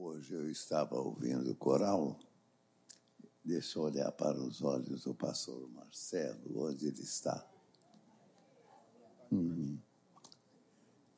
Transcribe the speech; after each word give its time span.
Hoje 0.00 0.32
eu 0.32 0.48
estava 0.48 0.94
ouvindo 0.94 1.50
o 1.50 1.56
coral. 1.56 2.16
Deixa 3.44 3.80
eu 3.80 3.82
olhar 3.82 4.12
para 4.12 4.40
os 4.40 4.62
olhos 4.62 5.02
do 5.02 5.12
pastor 5.12 5.68
Marcelo, 5.70 6.68
onde 6.68 6.86
ele 6.86 7.02
está. 7.02 7.44
Hum. 9.32 9.76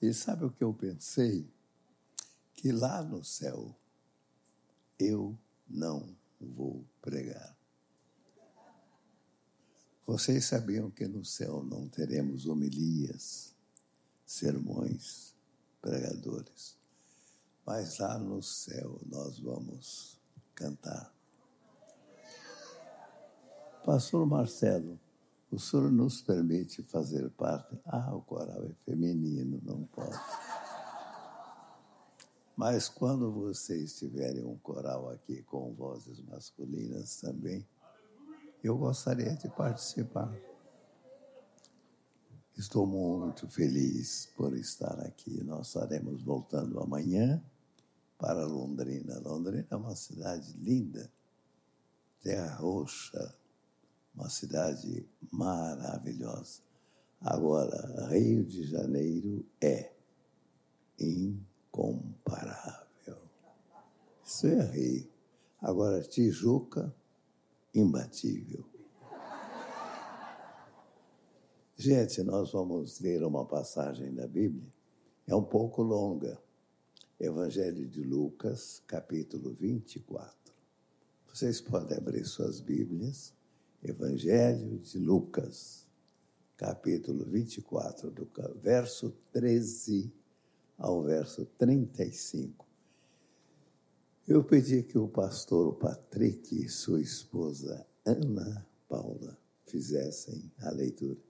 E 0.00 0.14
sabe 0.14 0.46
o 0.46 0.50
que 0.50 0.64
eu 0.64 0.72
pensei? 0.72 1.46
Que 2.54 2.72
lá 2.72 3.02
no 3.02 3.22
céu 3.22 3.76
eu 4.98 5.38
não 5.68 6.16
vou 6.40 6.82
pregar. 7.02 7.54
Vocês 10.06 10.46
sabiam 10.46 10.90
que 10.90 11.06
no 11.06 11.22
céu 11.22 11.62
não 11.62 11.86
teremos 11.86 12.46
homilias, 12.46 13.54
sermões, 14.24 15.34
pregadores. 15.82 16.79
Mas 17.66 17.98
lá 17.98 18.18
no 18.18 18.42
céu 18.42 19.00
nós 19.06 19.38
vamos 19.38 20.18
cantar. 20.54 21.12
Pastor 23.84 24.26
Marcelo, 24.26 24.98
o 25.50 25.58
senhor 25.58 25.90
nos 25.90 26.20
permite 26.20 26.82
fazer 26.82 27.28
parte? 27.30 27.78
Ah, 27.86 28.14
o 28.14 28.22
coral 28.22 28.64
é 28.64 28.74
feminino, 28.84 29.60
não 29.64 29.84
pode. 29.84 30.18
Mas 32.56 32.88
quando 32.88 33.32
vocês 33.32 33.98
tiverem 33.98 34.44
um 34.44 34.58
coral 34.58 35.08
aqui 35.08 35.42
com 35.44 35.72
vozes 35.72 36.20
masculinas 36.20 37.16
também, 37.16 37.66
eu 38.62 38.76
gostaria 38.76 39.34
de 39.34 39.48
participar. 39.48 40.30
Estou 42.56 42.86
muito 42.86 43.48
feliz 43.48 44.26
por 44.36 44.54
estar 44.56 45.00
aqui. 45.00 45.42
Nós 45.44 45.68
estaremos 45.68 46.22
voltando 46.22 46.78
amanhã 46.80 47.42
para 48.18 48.44
Londrina. 48.44 49.18
Londrina 49.20 49.66
é 49.70 49.76
uma 49.76 49.96
cidade 49.96 50.52
linda, 50.58 51.10
terra 52.22 52.54
roxa, 52.56 53.34
uma 54.14 54.28
cidade 54.28 55.08
maravilhosa. 55.30 56.60
Agora, 57.20 58.08
Rio 58.08 58.44
de 58.44 58.66
Janeiro 58.66 59.46
é 59.60 59.92
incomparável. 60.98 62.88
Isso 64.24 64.46
é 64.46 64.62
Rio. 64.64 65.08
Agora, 65.60 66.02
Tijuca, 66.02 66.94
imbatível. 67.74 68.69
Gente, 71.82 72.22
nós 72.22 72.52
vamos 72.52 73.00
ler 73.00 73.24
uma 73.24 73.42
passagem 73.46 74.12
da 74.12 74.26
Bíblia, 74.26 74.70
é 75.26 75.34
um 75.34 75.42
pouco 75.42 75.82
longa. 75.82 76.38
Evangelho 77.18 77.88
de 77.88 78.02
Lucas, 78.02 78.82
capítulo 78.86 79.54
24. 79.54 80.54
Vocês 81.26 81.58
podem 81.58 81.96
abrir 81.96 82.26
suas 82.26 82.60
Bíblias. 82.60 83.32
Evangelho 83.82 84.76
de 84.76 84.98
Lucas, 84.98 85.86
capítulo 86.54 87.24
24, 87.24 88.10
do 88.10 88.28
verso 88.60 89.16
13 89.32 90.12
ao 90.76 91.02
verso 91.02 91.46
35. 91.56 92.66
Eu 94.28 94.44
pedi 94.44 94.82
que 94.82 94.98
o 94.98 95.08
pastor 95.08 95.76
Patrick 95.76 96.62
e 96.62 96.68
sua 96.68 97.00
esposa 97.00 97.86
Ana 98.04 98.66
Paula 98.86 99.38
fizessem 99.64 100.52
a 100.58 100.68
leitura. 100.72 101.29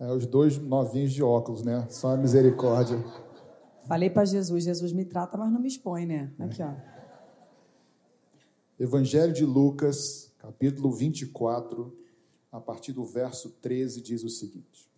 É, 0.00 0.12
os 0.12 0.26
dois 0.26 0.56
novinhos 0.58 1.12
de 1.12 1.24
óculos, 1.24 1.62
né? 1.62 1.84
Só 1.90 2.14
a 2.14 2.16
misericórdia. 2.16 3.04
Falei 3.88 4.08
para 4.08 4.24
Jesus, 4.24 4.62
Jesus 4.62 4.92
me 4.92 5.04
trata, 5.04 5.36
mas 5.36 5.50
não 5.50 5.60
me 5.60 5.66
expõe, 5.66 6.06
né? 6.06 6.32
Aqui, 6.38 6.62
ó. 6.62 6.72
Evangelho 8.78 9.32
de 9.32 9.44
Lucas, 9.44 10.32
capítulo 10.38 10.92
24, 10.92 11.92
a 12.52 12.60
partir 12.60 12.92
do 12.92 13.04
verso 13.04 13.50
13, 13.60 14.00
diz 14.00 14.22
o 14.22 14.28
seguinte: 14.28 14.88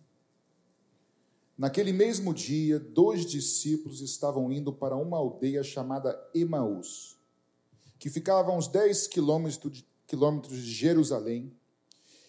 Naquele 1.57 1.91
mesmo 1.91 2.31
dia, 2.31 2.79
dois 2.79 3.25
discípulos 3.25 4.01
estavam 4.01 4.51
indo 4.51 4.71
para 4.71 4.95
uma 4.95 5.17
aldeia 5.17 5.63
chamada 5.63 6.15
Emaús, 6.35 7.17
que 7.97 8.07
ficava 8.07 8.51
a 8.51 8.55
uns 8.55 8.67
10 8.67 9.07
quilômetros 9.07 10.57
de 10.57 10.71
Jerusalém, 10.71 11.51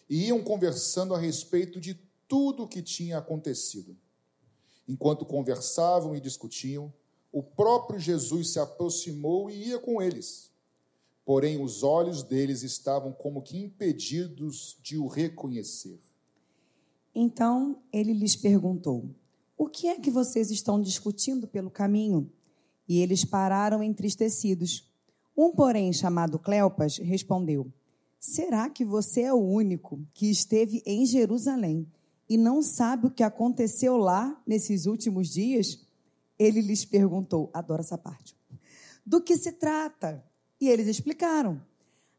e 0.08 0.28
iam 0.28 0.42
conversando 0.42 1.14
a 1.14 1.18
respeito 1.18 1.78
de 1.78 2.00
tudo 2.28 2.64
o 2.64 2.68
que 2.68 2.82
tinha 2.82 3.18
acontecido. 3.18 3.96
Enquanto 4.88 5.24
conversavam 5.24 6.14
e 6.14 6.20
discutiam, 6.20 6.92
o 7.32 7.42
próprio 7.42 7.98
Jesus 7.98 8.52
se 8.52 8.58
aproximou 8.58 9.50
e 9.50 9.68
ia 9.68 9.78
com 9.78 10.02
eles. 10.02 10.50
Porém, 11.24 11.62
os 11.62 11.82
olhos 11.82 12.22
deles 12.22 12.62
estavam 12.62 13.12
como 13.12 13.42
que 13.42 13.56
impedidos 13.56 14.76
de 14.82 14.98
o 14.98 15.06
reconhecer. 15.06 16.00
Então 17.14 17.82
ele 17.92 18.12
lhes 18.12 18.34
perguntou: 18.34 19.08
O 19.56 19.68
que 19.68 19.86
é 19.86 19.98
que 19.98 20.10
vocês 20.10 20.50
estão 20.50 20.80
discutindo 20.80 21.46
pelo 21.46 21.70
caminho? 21.70 22.30
E 22.88 23.00
eles 23.00 23.24
pararam 23.24 23.82
entristecidos. 23.82 24.90
Um, 25.36 25.52
porém, 25.52 25.92
chamado 25.92 26.38
Cleopas, 26.38 26.98
respondeu: 26.98 27.72
Será 28.18 28.68
que 28.68 28.84
você 28.84 29.22
é 29.22 29.32
o 29.32 29.40
único 29.40 30.04
que 30.12 30.30
esteve 30.30 30.82
em 30.84 31.06
Jerusalém 31.06 31.86
e 32.32 32.38
não 32.38 32.62
sabe 32.62 33.08
o 33.08 33.10
que 33.10 33.22
aconteceu 33.22 33.98
lá 33.98 34.40
nesses 34.46 34.86
últimos 34.86 35.28
dias? 35.28 35.78
Ele 36.38 36.62
lhes 36.62 36.82
perguntou, 36.82 37.50
adoro 37.52 37.82
essa 37.82 37.98
parte, 37.98 38.34
do 39.04 39.20
que 39.20 39.36
se 39.36 39.52
trata? 39.52 40.24
E 40.58 40.66
eles 40.66 40.86
explicaram. 40.86 41.60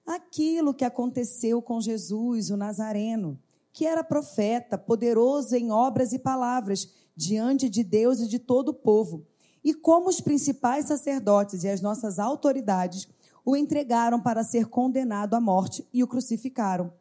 Aquilo 0.05 0.71
que 0.71 0.85
aconteceu 0.85 1.63
com 1.63 1.81
Jesus, 1.81 2.51
o 2.51 2.57
Nazareno, 2.57 3.39
que 3.71 3.87
era 3.87 4.03
profeta, 4.03 4.77
poderoso 4.77 5.55
em 5.55 5.71
obras 5.71 6.13
e 6.13 6.19
palavras, 6.19 6.93
diante 7.15 7.67
de 7.67 7.83
Deus 7.83 8.19
e 8.19 8.27
de 8.27 8.37
todo 8.37 8.69
o 8.69 8.73
povo. 8.75 9.25
E 9.63 9.73
como 9.73 10.09
os 10.09 10.21
principais 10.21 10.85
sacerdotes 10.85 11.63
e 11.63 11.69
as 11.69 11.81
nossas 11.81 12.19
autoridades 12.19 13.07
o 13.43 13.55
entregaram 13.55 14.21
para 14.21 14.43
ser 14.43 14.67
condenado 14.67 15.33
à 15.33 15.41
morte 15.41 15.83
e 15.91 16.03
o 16.03 16.07
crucificaram. 16.07 16.93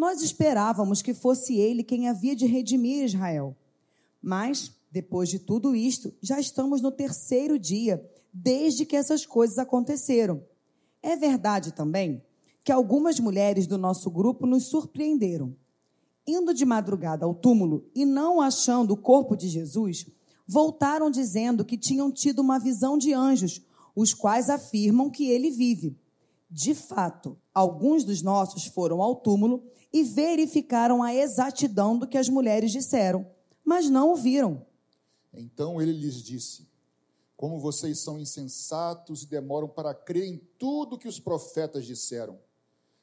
Nós 0.00 0.22
esperávamos 0.22 1.02
que 1.02 1.12
fosse 1.12 1.58
ele 1.58 1.84
quem 1.84 2.08
havia 2.08 2.34
de 2.34 2.46
redimir 2.46 3.04
Israel. 3.04 3.54
Mas, 4.22 4.74
depois 4.90 5.28
de 5.28 5.38
tudo 5.38 5.76
isto, 5.76 6.10
já 6.22 6.40
estamos 6.40 6.80
no 6.80 6.90
terceiro 6.90 7.58
dia, 7.58 8.02
desde 8.32 8.86
que 8.86 8.96
essas 8.96 9.26
coisas 9.26 9.58
aconteceram. 9.58 10.42
É 11.02 11.16
verdade 11.16 11.74
também 11.74 12.24
que 12.64 12.72
algumas 12.72 13.20
mulheres 13.20 13.66
do 13.66 13.76
nosso 13.76 14.10
grupo 14.10 14.46
nos 14.46 14.68
surpreenderam. 14.68 15.54
Indo 16.26 16.54
de 16.54 16.64
madrugada 16.64 17.26
ao 17.26 17.34
túmulo 17.34 17.84
e 17.94 18.06
não 18.06 18.40
achando 18.40 18.92
o 18.92 18.96
corpo 18.96 19.36
de 19.36 19.48
Jesus, 19.48 20.06
voltaram 20.46 21.10
dizendo 21.10 21.62
que 21.62 21.76
tinham 21.76 22.10
tido 22.10 22.38
uma 22.38 22.58
visão 22.58 22.96
de 22.96 23.12
anjos, 23.12 23.60
os 23.94 24.14
quais 24.14 24.48
afirmam 24.48 25.10
que 25.10 25.26
ele 25.26 25.50
vive. 25.50 25.94
De 26.50 26.74
fato, 26.74 27.38
alguns 27.54 28.02
dos 28.02 28.22
nossos 28.22 28.66
foram 28.66 29.00
ao 29.00 29.14
túmulo 29.14 29.62
e 29.92 30.02
verificaram 30.02 31.00
a 31.00 31.14
exatidão 31.14 31.96
do 31.96 32.08
que 32.08 32.18
as 32.18 32.28
mulheres 32.28 32.72
disseram, 32.72 33.24
mas 33.64 33.88
não 33.88 34.12
o 34.12 34.16
viram. 34.16 34.66
Então 35.32 35.80
ele 35.80 35.92
lhes 35.92 36.20
disse: 36.20 36.66
Como 37.36 37.60
vocês 37.60 38.00
são 38.00 38.18
insensatos 38.18 39.22
e 39.22 39.26
demoram 39.26 39.68
para 39.68 39.94
crer 39.94 40.24
em 40.24 40.38
tudo 40.58 40.98
que 40.98 41.06
os 41.06 41.20
profetas 41.20 41.86
disseram. 41.86 42.36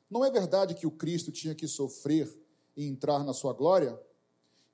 Não 0.09 0.25
é 0.25 0.29
verdade 0.29 0.75
que 0.75 0.88
o 0.88 0.91
Cristo 0.91 1.31
tinha 1.31 1.56
que 1.56 1.68
sofrer 1.68 2.29
e 2.75 2.85
entrar 2.85 3.24
na 3.24 3.34
sua 3.34 3.53
glória? 3.53 3.97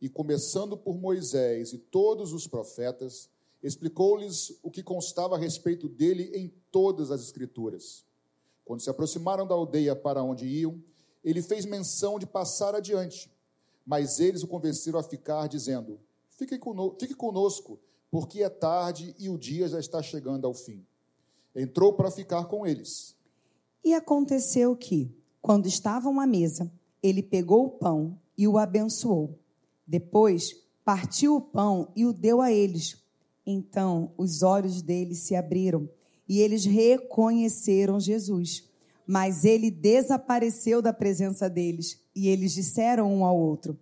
E 0.01 0.09
começando 0.09 0.75
por 0.75 0.97
Moisés 0.97 1.73
e 1.73 1.77
todos 1.77 2.33
os 2.33 2.47
profetas, 2.47 3.29
explicou-lhes 3.61 4.57
o 4.61 4.69
que 4.69 4.83
constava 4.83 5.35
a 5.35 5.39
respeito 5.39 5.87
dele 5.87 6.31
em 6.35 6.51
todas 6.71 7.11
as 7.11 7.21
Escrituras. 7.21 8.03
Quando 8.65 8.81
se 8.81 8.89
aproximaram 8.89 9.45
da 9.45 9.55
aldeia 9.55 9.95
para 9.95 10.23
onde 10.23 10.45
iam, 10.45 10.81
ele 11.23 11.41
fez 11.41 11.65
menção 11.65 12.19
de 12.19 12.25
passar 12.25 12.75
adiante, 12.75 13.31
mas 13.85 14.19
eles 14.19 14.43
o 14.43 14.47
convenceram 14.47 14.99
a 14.99 15.03
ficar, 15.03 15.47
dizendo: 15.47 15.99
Fique 16.29 16.57
conosco, 16.57 17.15
conosco, 17.15 17.79
porque 18.09 18.43
é 18.43 18.49
tarde 18.49 19.15
e 19.19 19.29
o 19.29 19.37
dia 19.37 19.67
já 19.67 19.79
está 19.79 20.01
chegando 20.01 20.45
ao 20.45 20.53
fim. 20.53 20.85
Entrou 21.55 21.93
para 21.93 22.11
ficar 22.11 22.45
com 22.45 22.65
eles. 22.65 23.15
E 23.83 23.93
aconteceu 23.93 24.75
que, 24.75 25.11
quando 25.41 25.67
estavam 25.67 26.19
à 26.19 26.25
mesa, 26.25 26.71
ele 27.01 27.21
pegou 27.21 27.65
o 27.65 27.69
pão 27.69 28.17
e 28.37 28.47
o 28.47 28.57
abençoou. 28.57 29.37
Depois, 29.85 30.55
partiu 30.83 31.35
o 31.35 31.41
pão 31.41 31.91
e 31.95 32.05
o 32.05 32.13
deu 32.13 32.41
a 32.41 32.51
eles. 32.51 32.97
Então, 33.45 34.11
os 34.17 34.41
olhos 34.41 34.81
deles 34.81 35.19
se 35.19 35.35
abriram 35.35 35.89
e 36.33 36.41
eles 36.41 36.65
reconheceram 36.65 37.99
Jesus 37.99 38.71
mas 39.05 39.43
ele 39.43 39.69
desapareceu 39.69 40.81
da 40.81 40.93
presença 40.93 41.49
deles 41.49 41.99
e 42.15 42.27
eles 42.27 42.53
disseram 42.53 43.13
um 43.13 43.25
ao 43.25 43.37
outro: 43.37 43.77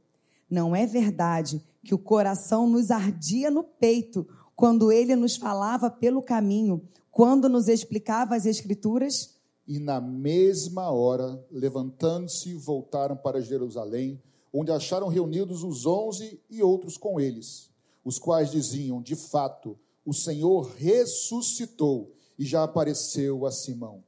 Não 0.50 0.75
é 0.75 0.86
verdade 0.86 1.62
que 1.83 1.94
o 1.94 2.00
coração 2.00 2.68
nos 2.68 2.92
ardia 2.92 3.50
no 3.51 3.63
peito 3.63 4.27
quando 4.56 4.92
ele 4.92 5.15
nos 5.15 5.36
falava 5.36 5.89
pelo 5.89 6.21
caminho, 6.21 6.81
quando 7.12 7.50
nos 7.50 7.68
explicava 7.68 8.36
as 8.36 8.45
Escrituras? 8.45 9.36
E 9.68 9.80
na 9.80 10.01
mesma 10.01 10.92
hora, 10.92 11.44
levantando-se, 11.51 12.53
voltaram 12.56 13.15
para 13.15 13.42
Jerusalém, 13.42 14.21
onde 14.51 14.71
acharam 14.71 15.07
reunidos 15.07 15.63
os 15.63 15.86
onze 15.86 16.42
e 16.50 16.62
outros 16.62 16.98
com 16.98 17.19
eles, 17.19 17.69
os 18.03 18.18
quais 18.18 18.51
diziam: 18.51 19.01
De 19.01 19.15
fato, 19.15 19.77
o 20.03 20.13
Senhor 20.13 20.71
ressuscitou 20.75 22.12
e 22.42 22.44
já 22.44 22.64
apareceu 22.64 23.46
a 23.46 23.52
Simão. 23.52 24.04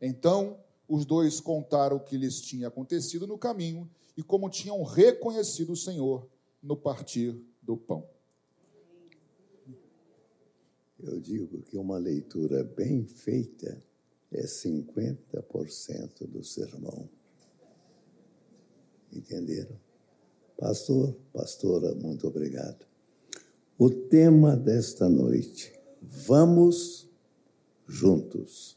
Então, 0.00 0.58
os 0.88 1.04
dois 1.04 1.38
contaram 1.38 1.98
o 1.98 2.00
que 2.00 2.16
lhes 2.16 2.40
tinha 2.40 2.68
acontecido 2.68 3.26
no 3.26 3.36
caminho 3.36 3.86
e 4.16 4.22
como 4.22 4.48
tinham 4.48 4.82
reconhecido 4.82 5.74
o 5.74 5.76
Senhor 5.76 6.26
no 6.62 6.78
partir 6.78 7.38
do 7.60 7.76
pão. 7.76 8.08
Eu 10.98 11.20
digo 11.20 11.60
que 11.60 11.76
uma 11.76 11.98
leitura 11.98 12.64
bem 12.64 13.04
feita 13.04 13.84
é 14.32 14.44
50% 14.44 16.26
do 16.26 16.42
sermão. 16.42 17.06
Entenderam? 19.12 19.78
Pastor, 20.56 21.14
pastora, 21.34 21.94
muito 21.94 22.26
obrigado. 22.26 22.86
O 23.76 23.90
tema 23.90 24.56
desta 24.56 25.06
noite, 25.06 25.70
vamos 26.00 27.12
juntos. 27.86 28.76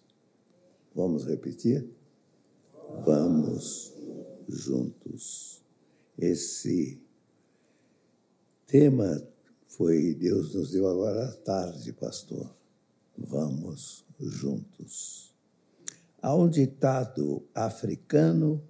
Vamos 0.93 1.25
repetir? 1.25 1.89
Vamos 3.05 3.93
juntos. 4.47 5.61
Esse 6.17 6.99
tema 8.65 9.21
foi 9.67 10.15
Deus 10.15 10.53
nos 10.55 10.71
deu 10.71 10.87
agora 10.87 11.29
à 11.29 11.33
tarde, 11.33 11.93
pastor. 11.93 12.55
Vamos 13.17 14.05
juntos. 14.19 15.33
Há 16.21 16.35
um 16.35 16.49
ditado 16.49 17.47
africano 17.53 18.63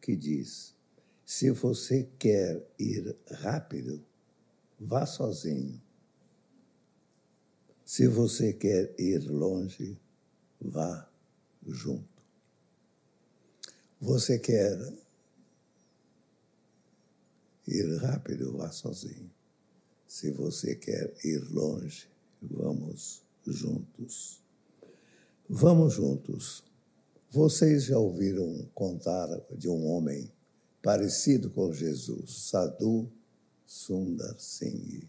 que 0.00 0.14
diz: 0.14 0.74
se 1.24 1.50
você 1.50 2.08
quer 2.18 2.62
ir 2.78 3.16
rápido, 3.30 4.04
vá 4.78 5.06
sozinho. 5.06 5.80
Se 7.92 8.08
você 8.08 8.54
quer 8.54 8.94
ir 8.98 9.18
longe, 9.28 9.98
vá 10.58 11.06
junto. 11.68 12.22
Você 14.00 14.38
quer 14.38 14.94
ir 17.68 17.96
rápido, 17.98 18.56
vá 18.56 18.72
sozinho. 18.72 19.30
Se 20.08 20.30
você 20.30 20.74
quer 20.74 21.14
ir 21.22 21.40
longe, 21.52 22.08
vamos 22.40 23.20
juntos. 23.46 24.40
Vamos 25.46 25.92
juntos. 25.92 26.64
Vocês 27.30 27.84
já 27.84 27.98
ouviram 27.98 28.70
contar 28.74 29.28
de 29.50 29.68
um 29.68 29.86
homem 29.88 30.32
parecido 30.82 31.50
com 31.50 31.70
Jesus, 31.74 32.48
Sadhu 32.48 33.12
Sundar 33.66 34.40
Singh, 34.40 35.06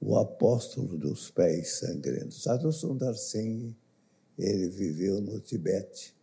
o 0.00 0.16
apóstolo 0.16 0.96
dos 0.96 1.30
pés 1.30 1.78
sangrentos. 1.78 2.42
Sadhu 2.42 2.72
Sundar 2.72 3.14
Singh, 3.14 3.74
ele 4.38 4.68
viveu 4.68 5.20
no 5.20 5.38
Tibete. 5.40 6.14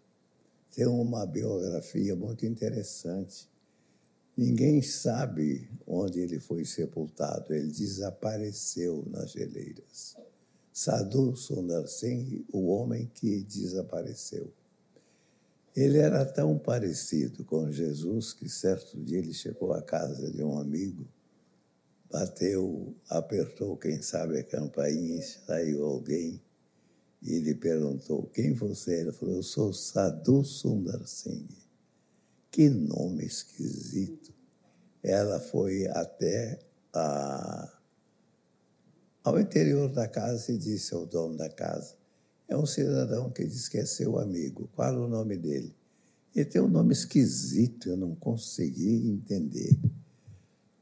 Tem 0.75 0.87
uma 0.87 1.25
biografia 1.25 2.15
muito 2.15 2.45
interessante 2.45 3.49
Ninguém 4.37 4.83
sabe 4.83 5.67
onde 5.87 6.19
ele 6.19 6.39
foi 6.39 6.63
sepultado. 6.63 7.55
Ele 7.55 7.71
desapareceu 7.71 9.03
nas 9.09 9.31
geleiras. 9.31 10.15
Sadhu 10.71 11.35
Sundar 11.35 11.87
Singh, 11.87 12.45
o 12.53 12.67
homem 12.67 13.09
que 13.15 13.41
desapareceu. 13.41 14.53
Ele 15.75 15.97
era 15.97 16.23
tão 16.23 16.55
parecido 16.55 17.43
com 17.43 17.71
Jesus 17.71 18.31
que 18.31 18.47
certo 18.47 18.95
dia 18.99 19.17
ele 19.17 19.33
chegou 19.33 19.73
à 19.73 19.81
casa 19.81 20.31
de 20.31 20.43
um 20.43 20.59
amigo, 20.59 21.07
bateu, 22.11 22.95
apertou, 23.09 23.77
quem 23.77 24.01
sabe, 24.01 24.39
a 24.39 24.43
campainha, 24.43 25.21
saiu 25.21 25.83
alguém 25.85 26.41
e 27.21 27.33
ele 27.33 27.55
perguntou: 27.55 28.27
Quem 28.27 28.53
você 28.53 28.95
é? 28.95 29.01
Ele 29.01 29.11
falou: 29.11 29.35
Eu 29.35 29.43
sou 29.43 29.73
Sadhu 29.73 30.43
Sundar 30.43 31.05
Singh. 31.07 31.47
Que 32.51 32.69
nome 32.69 33.25
esquisito. 33.25 34.33
Ela 35.03 35.39
foi 35.39 35.87
até 35.87 36.59
a, 36.93 37.79
ao 39.23 39.39
interior 39.39 39.89
da 39.89 40.07
casa 40.07 40.51
e 40.51 40.57
disse 40.57 40.93
ao 40.93 41.05
dono 41.05 41.37
da 41.37 41.49
casa: 41.49 41.95
É 42.47 42.55
um 42.55 42.65
cidadão 42.65 43.29
que 43.29 43.45
diz 43.45 43.67
que 43.67 43.77
é 43.77 43.85
seu 43.85 44.19
amigo. 44.19 44.69
Qual 44.75 44.93
é 44.93 44.97
o 44.97 45.07
nome 45.07 45.37
dele? 45.37 45.75
Ele 46.35 46.45
tem 46.45 46.61
um 46.61 46.67
nome 46.67 46.93
esquisito, 46.93 47.89
eu 47.89 47.97
não 47.97 48.13
consegui 48.15 49.09
entender. 49.09 49.75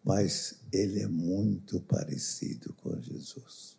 Mas 0.03 0.59
ele 0.75 1.01
é 1.01 1.07
muito 1.07 1.79
parecido 1.81 2.73
com 2.81 2.99
Jesus. 3.01 3.75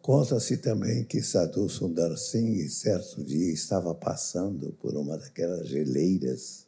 Conta-se 0.00 0.56
também 0.56 1.04
que 1.04 1.22
Sadhu 1.22 1.68
Sundar 1.68 2.16
Singh, 2.16 2.68
certo 2.68 3.22
dia, 3.22 3.52
estava 3.52 3.94
passando 3.94 4.72
por 4.80 4.96
uma 4.96 5.16
daquelas 5.16 5.68
geleiras 5.68 6.66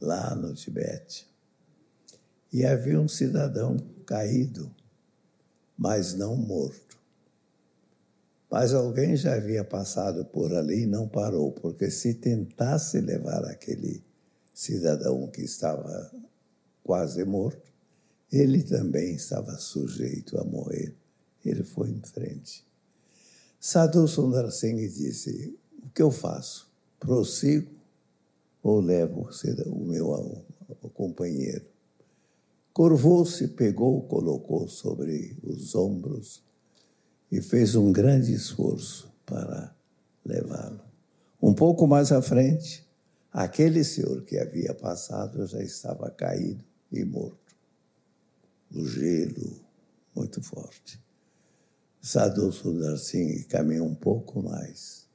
lá 0.00 0.34
no 0.34 0.52
Tibete. 0.52 1.28
E 2.52 2.64
havia 2.64 3.00
um 3.00 3.06
cidadão 3.06 3.76
caído, 4.04 4.74
mas 5.78 6.14
não 6.14 6.34
morto. 6.34 6.98
Mas 8.50 8.72
alguém 8.72 9.16
já 9.16 9.34
havia 9.34 9.62
passado 9.62 10.24
por 10.24 10.52
ali 10.52 10.82
e 10.82 10.86
não 10.86 11.08
parou, 11.08 11.52
porque 11.52 11.90
se 11.90 12.14
tentasse 12.14 13.00
levar 13.00 13.44
aquele 13.44 14.02
cidadão 14.52 15.28
que 15.28 15.42
estava 15.42 16.10
quase 16.86 17.24
morto, 17.24 17.72
ele 18.30 18.62
também 18.62 19.14
estava 19.14 19.56
sujeito 19.58 20.38
a 20.38 20.44
morrer 20.44 20.94
ele 21.48 21.62
foi 21.62 21.90
em 21.90 22.00
frente. 22.00 22.64
Sadhu 23.60 24.06
Sundar 24.06 24.50
Singh 24.50 24.88
disse: 24.88 25.56
O 25.82 25.90
que 25.90 26.02
eu 26.02 26.10
faço? 26.10 26.70
Prossigo 26.98 27.70
ou 28.62 28.80
levo 28.80 29.28
o 29.66 29.84
meu 29.84 30.36
companheiro? 30.94 31.64
Curvou-se, 32.72 33.48
pegou, 33.48 34.02
colocou 34.02 34.68
sobre 34.68 35.36
os 35.42 35.74
ombros 35.74 36.42
e 37.30 37.40
fez 37.40 37.74
um 37.74 37.92
grande 37.92 38.34
esforço 38.34 39.10
para 39.24 39.74
levá-lo. 40.24 40.80
Um 41.40 41.54
pouco 41.54 41.86
mais 41.86 42.12
à 42.12 42.20
frente, 42.20 42.86
aquele 43.32 43.82
senhor 43.82 44.22
que 44.22 44.38
havia 44.38 44.74
passado 44.74 45.46
já 45.46 45.62
estava 45.62 46.10
caído 46.10 46.62
e 46.92 47.04
morto. 47.04 47.54
O 48.74 48.84
gelo 48.86 49.60
muito 50.14 50.42
forte. 50.42 51.00
Sadhu 52.00 52.52
Sundar 52.52 52.96
Singh 52.98 53.44
caminhou 53.48 53.86
um 53.86 53.94
pouco 53.94 54.42
mais. 54.42 55.06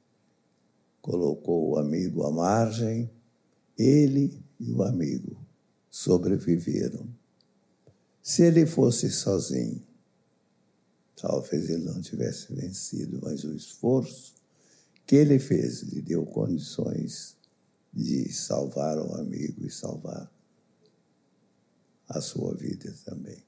Colocou 1.00 1.70
o 1.70 1.78
amigo 1.78 2.24
à 2.24 2.30
margem, 2.30 3.10
ele 3.78 4.42
e 4.60 4.70
o 4.70 4.82
amigo 4.82 5.36
sobreviveram. 5.90 7.06
Se 8.22 8.42
ele 8.42 8.66
fosse 8.66 9.10
sozinho, 9.10 9.82
talvez 11.16 11.68
ele 11.68 11.84
não 11.84 12.00
tivesse 12.00 12.54
vencido, 12.54 13.20
mas 13.22 13.42
o 13.42 13.54
esforço 13.54 14.34
que 15.06 15.16
ele 15.16 15.38
fez 15.38 15.82
lhe 15.82 16.00
deu 16.00 16.24
condições 16.24 17.36
de 17.92 18.32
salvar 18.32 18.96
o 18.98 19.14
amigo 19.14 19.66
e 19.66 19.70
salvar 19.70 20.31
a 22.12 22.20
sua 22.20 22.54
vida 22.54 22.94
também. 23.04 23.42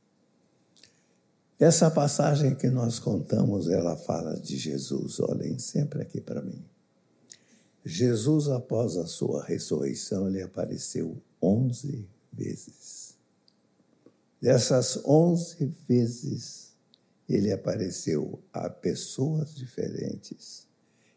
Essa 1.59 1.91
passagem 1.91 2.55
que 2.55 2.69
nós 2.69 2.99
contamos, 2.99 3.69
ela 3.69 3.97
fala 3.97 4.39
de 4.39 4.57
Jesus. 4.57 5.21
Olhem 5.21 5.59
sempre 5.59 6.03
aqui 6.03 6.21
para 6.21 6.43
mim. 6.43 6.65
Jesus, 7.85 8.49
após 8.49 8.97
a 8.97 9.07
sua 9.07 9.45
ressurreição, 9.45 10.27
ele 10.29 10.43
apareceu 10.43 11.17
onze 11.41 12.09
vezes. 12.33 13.15
Dessas 14.41 15.01
onze 15.05 15.73
vezes, 15.89 16.73
ele 17.29 17.53
apareceu 17.53 18.43
a 18.53 18.69
pessoas 18.69 19.55
diferentes, 19.55 20.67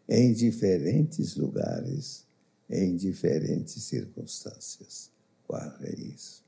em 0.08 0.34
diferentes 0.34 1.36
lugares, 1.36 2.26
em 2.70 2.96
diferentes 2.96 3.84
circunstâncias. 3.84 5.10
Guarda 5.48 5.90
isso. 6.00 6.47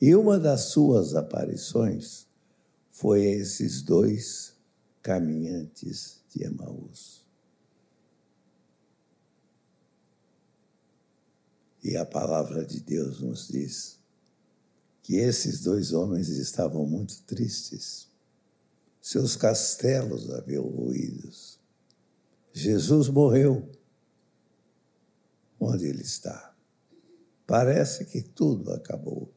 E 0.00 0.14
uma 0.14 0.38
das 0.38 0.62
suas 0.62 1.14
aparições 1.14 2.26
foi 2.90 3.22
esses 3.24 3.82
dois 3.82 4.54
caminhantes 5.02 6.20
de 6.30 6.44
Emaús. 6.44 7.26
E 11.82 11.96
a 11.96 12.04
palavra 12.04 12.64
de 12.64 12.80
Deus 12.80 13.20
nos 13.20 13.48
diz 13.48 13.98
que 15.02 15.16
esses 15.16 15.60
dois 15.60 15.92
homens 15.92 16.28
estavam 16.28 16.86
muito 16.86 17.22
tristes, 17.22 18.08
seus 19.00 19.34
castelos 19.34 20.30
haviam 20.30 20.64
ruídos. 20.64 21.58
Jesus 22.52 23.08
morreu. 23.08 23.68
Onde 25.58 25.86
ele 25.86 26.02
está? 26.02 26.54
Parece 27.46 28.04
que 28.04 28.22
tudo 28.22 28.72
acabou. 28.72 29.32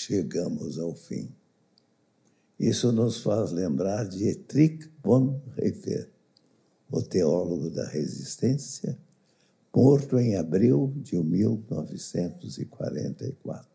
Chegamos 0.00 0.78
ao 0.78 0.94
fim. 0.94 1.28
Isso 2.56 2.92
nos 2.92 3.20
faz 3.20 3.50
lembrar 3.50 4.04
de 4.04 4.18
Dietrich 4.18 4.88
Bonhoeffer, 5.02 6.08
o 6.88 7.02
teólogo 7.02 7.68
da 7.68 7.84
resistência, 7.84 8.96
morto 9.74 10.16
em 10.16 10.36
abril 10.36 10.92
de 10.98 11.20
1944. 11.20 13.68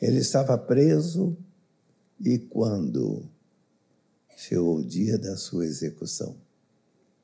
Ele 0.00 0.16
estava 0.16 0.56
preso 0.56 1.36
e 2.18 2.38
quando 2.38 3.22
chegou 4.38 4.78
o 4.78 4.84
dia 4.84 5.18
da 5.18 5.36
sua 5.36 5.66
execução, 5.66 6.34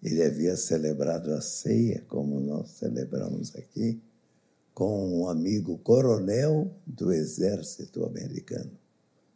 ele 0.03 0.23
havia 0.23 0.55
celebrado 0.55 1.33
a 1.33 1.41
ceia, 1.41 2.05
como 2.09 2.41
nós 2.41 2.73
celebramos 2.73 3.57
aqui, 3.57 3.99
com 4.77 5.23
um 5.23 5.27
amigo 5.27 5.79
coronel 5.79 6.71
do 6.87 7.11
exército 7.11 8.05
americano, 8.05 8.79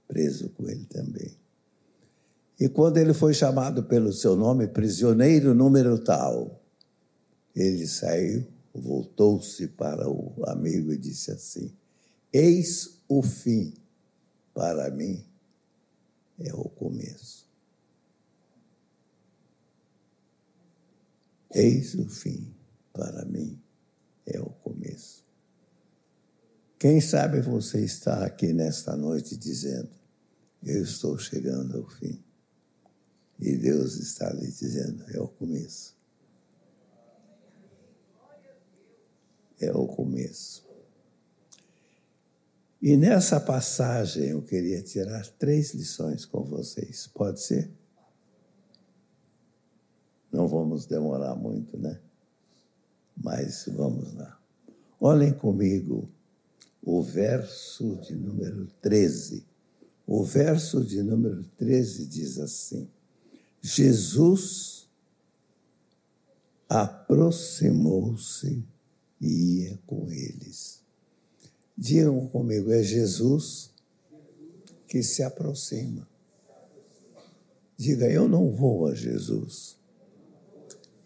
preso 0.07 0.51
com 0.51 0.69
ele 0.69 0.85
também. 0.85 1.35
E 2.61 2.69
quando 2.69 2.99
ele 2.99 3.15
foi 3.15 3.33
chamado 3.33 3.85
pelo 3.85 4.13
seu 4.13 4.37
nome, 4.37 4.69
prisioneiro 4.69 5.55
número 5.55 5.99
tal, 5.99 6.63
ele 7.57 7.87
saiu, 7.87 8.47
voltou-se 8.75 9.67
para 9.69 10.11
o 10.11 10.45
amigo 10.47 10.93
e 10.93 10.99
disse 10.99 11.31
assim: 11.31 11.73
Eis 12.31 13.01
o 13.09 13.23
fim, 13.23 13.73
para 14.53 14.91
mim 14.91 15.25
é 16.39 16.53
o 16.53 16.69
começo. 16.69 17.49
Eis 21.51 21.95
o 21.95 22.07
fim, 22.07 22.55
para 22.93 23.25
mim 23.25 23.59
é 24.27 24.39
o 24.39 24.51
começo. 24.51 25.20
Quem 26.81 26.99
sabe 26.99 27.43
você 27.43 27.85
está 27.85 28.25
aqui 28.25 28.55
nesta 28.55 28.97
noite 28.97 29.37
dizendo: 29.37 29.91
Eu 30.63 30.83
estou 30.83 31.19
chegando 31.19 31.77
ao 31.77 31.87
fim. 31.87 32.19
E 33.39 33.55
Deus 33.55 33.97
está 33.97 34.33
lhe 34.33 34.47
dizendo: 34.47 35.05
é 35.11 35.21
o 35.21 35.29
começo. 35.29 35.95
É 39.61 39.71
o 39.71 39.87
começo. 39.87 40.67
E 42.81 42.97
nessa 42.97 43.39
passagem 43.39 44.29
eu 44.29 44.41
queria 44.41 44.81
tirar 44.81 45.27
três 45.33 45.75
lições 45.75 46.25
com 46.25 46.45
vocês. 46.45 47.07
Pode 47.09 47.43
ser? 47.43 47.71
Não 50.33 50.49
vamos 50.49 50.87
demorar 50.87 51.35
muito, 51.35 51.77
né? 51.77 52.01
Mas 53.15 53.67
vamos 53.67 54.15
lá. 54.15 54.41
Olhem 54.99 55.35
comigo 55.35 56.11
o 56.83 57.03
verso 57.03 57.97
de 57.97 58.15
número 58.15 58.67
13. 58.81 59.45
O 60.07 60.25
verso 60.25 60.85
de 60.85 61.03
número 61.03 61.45
13 61.57 62.07
diz 62.07 62.39
assim: 62.39 62.89
Jesus 63.61 64.89
aproximou-se 66.69 68.65
e 69.21 69.63
ia 69.63 69.79
com 69.87 70.11
eles. 70.11 70.81
Digam 71.77 72.27
comigo, 72.29 72.73
é 72.73 72.83
Jesus 72.83 73.71
que 74.87 75.03
se 75.03 75.23
aproxima. 75.23 76.09
Diga, 77.77 78.11
eu 78.11 78.29
não 78.29 78.51
vou 78.51 78.87
a 78.87 78.95
Jesus, 78.95 79.79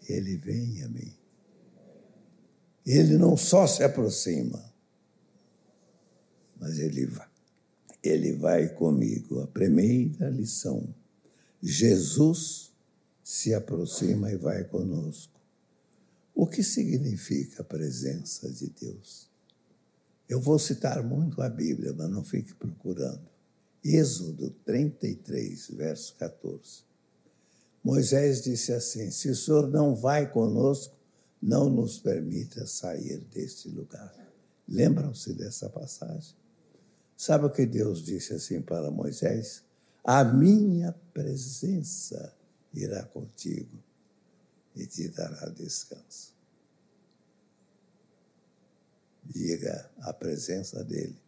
ele 0.09 0.35
vem 0.35 0.83
a 0.83 0.89
mim. 0.89 1.13
Ele 2.85 3.17
não 3.17 3.37
só 3.37 3.65
se 3.65 3.83
aproxima, 3.83 4.74
mas 6.59 6.79
ele 6.79 7.05
vai, 7.05 7.27
ele 8.03 8.33
vai 8.33 8.69
comigo. 8.69 9.41
A 9.41 9.47
primeira 9.47 10.29
lição 10.29 10.87
Jesus 11.61 12.71
se 13.23 13.53
aproxima 13.53 14.31
e 14.31 14.37
vai 14.37 14.63
conosco. 14.65 15.33
O 16.33 16.45
que 16.45 16.61
significa 16.61 17.61
a 17.61 17.65
presença 17.65 18.51
de 18.51 18.67
Deus? 18.69 19.27
Eu 20.29 20.39
vou 20.39 20.59
citar 20.59 21.01
muito 21.03 21.41
a 21.41 21.49
Bíblia, 21.49 21.93
mas 21.93 22.09
não 22.09 22.23
fique 22.23 22.53
procurando. 22.53 23.27
Êxodo 23.83 24.51
33, 24.65 25.69
verso 25.71 26.15
14. 26.15 26.83
Moisés 27.83 28.43
disse 28.43 28.73
assim: 28.73 29.09
Se 29.11 29.29
o 29.29 29.35
Senhor 29.35 29.67
não 29.67 29.95
vai 29.95 30.31
conosco, 30.31 30.95
não 31.41 31.69
nos 31.69 31.99
permita 31.99 32.65
sair 32.65 33.19
deste 33.31 33.69
lugar. 33.69 34.13
Lembram-se 34.67 35.33
dessa 35.33 35.69
passagem? 35.69 36.35
Sabe 37.17 37.45
o 37.45 37.49
que 37.49 37.65
Deus 37.65 38.03
disse 38.03 38.33
assim 38.33 38.61
para 38.61 38.91
Moisés? 38.91 39.65
a 40.05 40.23
minha 40.23 40.93
presença 41.11 42.37
irá 42.71 43.03
contigo 43.03 43.83
e 44.75 44.85
te 44.85 45.09
dará 45.09 45.49
descanso. 45.49 46.35
Diga 49.23 49.89
a 50.01 50.13
presença 50.13 50.83
dele 50.83 51.19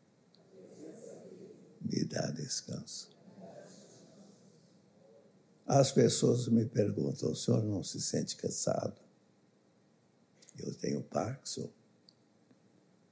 me 1.82 2.04
dá 2.04 2.30
descanso. 2.30 3.10
As 5.66 5.92
pessoas 5.92 6.48
me 6.48 6.66
perguntam: 6.66 7.32
o 7.32 7.36
senhor 7.36 7.64
não 7.64 7.84
se 7.84 8.00
sente 8.00 8.36
cansado? 8.36 8.96
Eu 10.60 10.74
tenho 10.76 11.02
Parkinson. 11.02 11.72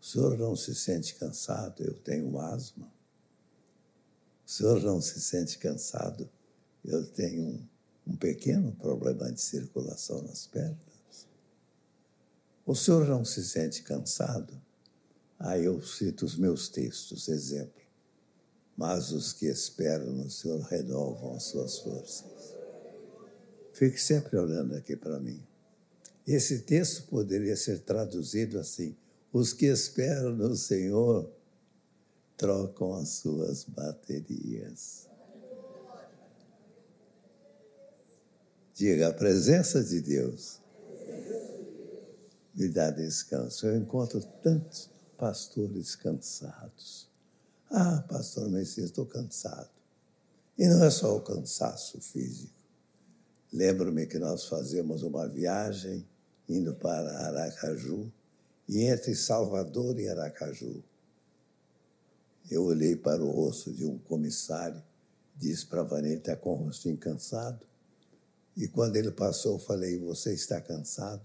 O 0.06 0.08
senhor 0.08 0.38
não 0.38 0.56
se 0.56 0.76
sente 0.76 1.16
cansado? 1.16 1.84
Eu 1.84 1.96
tenho 1.96 2.40
asma. 2.40 2.94
O 4.46 4.50
senhor 4.50 4.80
não 4.84 5.02
se 5.02 5.20
sente 5.20 5.58
cansado? 5.58 6.30
Eu 6.84 7.04
tenho 7.08 7.42
um, 7.42 7.68
um 8.06 8.16
pequeno 8.16 8.72
problema 8.74 9.32
de 9.32 9.42
circulação 9.42 10.22
nas 10.22 10.46
pernas. 10.46 10.78
O 12.68 12.76
senhor 12.76 13.08
não 13.08 13.26
se 13.26 13.44
sente 13.44 13.82
cansado? 13.82 14.54
Aí 15.40 15.66
eu 15.66 15.82
cito 15.82 16.24
os 16.24 16.38
meus 16.38 16.70
textos, 16.70 17.28
exemplo. 17.28 17.82
Mas 18.78 19.12
os 19.12 19.34
que 19.34 19.48
esperam 19.48 20.14
no 20.14 20.30
Senhor 20.30 20.62
renovam 20.62 21.36
as 21.36 21.46
suas 21.46 21.80
forças. 21.80 22.54
Fique 23.74 24.00
sempre 24.00 24.38
olhando 24.38 24.76
aqui 24.76 24.96
para 24.96 25.20
mim. 25.20 25.44
Esse 26.28 26.60
texto 26.60 27.08
poderia 27.08 27.58
ser 27.58 27.80
traduzido 27.80 28.60
assim: 28.60 28.96
os 29.36 29.52
que 29.52 29.66
esperam 29.66 30.34
no 30.34 30.56
Senhor 30.56 31.30
trocam 32.38 32.94
as 32.94 33.10
suas 33.10 33.66
baterias. 33.66 35.10
Diga, 38.74 39.10
a 39.10 39.14
presença 39.14 39.84
de 39.84 40.00
Deus 40.00 40.62
me 42.56 42.70
dá 42.70 42.90
descanso. 42.90 43.68
Eu 43.68 43.76
encontro 43.76 44.22
tantos 44.42 44.90
pastores 45.18 45.98
cansados. 45.98 47.10
Ah, 47.70 48.06
pastor 48.08 48.48
Messias, 48.50 48.86
estou 48.86 49.06
cansado. 49.06 49.70
E 50.58 50.66
não 50.66 50.82
é 50.82 50.90
só 50.90 51.14
o 51.14 51.20
cansaço 51.20 52.00
físico. 52.00 52.54
Lembro-me 53.52 54.08
que 54.08 54.18
nós 54.18 54.46
fazemos 54.46 55.04
uma 55.04 55.28
viagem 55.28 56.08
indo 56.48 56.74
para 56.74 57.28
Aracaju, 57.28 58.10
e 58.68 58.84
entre 58.84 59.16
Salvador 59.16 60.00
e 60.00 60.08
Aracaju, 60.08 60.84
eu 62.50 62.64
olhei 62.64 62.96
para 62.96 63.24
o 63.24 63.30
rosto 63.30 63.72
de 63.72 63.86
um 63.86 63.98
comissário, 63.98 64.82
disse 65.36 65.66
para 65.66 65.84
Vanessa, 65.84 66.16
está 66.16 66.36
com 66.36 66.52
o 66.52 66.56
rosto 66.56 66.96
cansado. 66.98 67.66
E 68.56 68.68
quando 68.68 68.96
ele 68.96 69.12
passou, 69.12 69.60
falei, 69.60 70.00
você 70.00 70.34
está 70.34 70.62
cansado? 70.62 71.24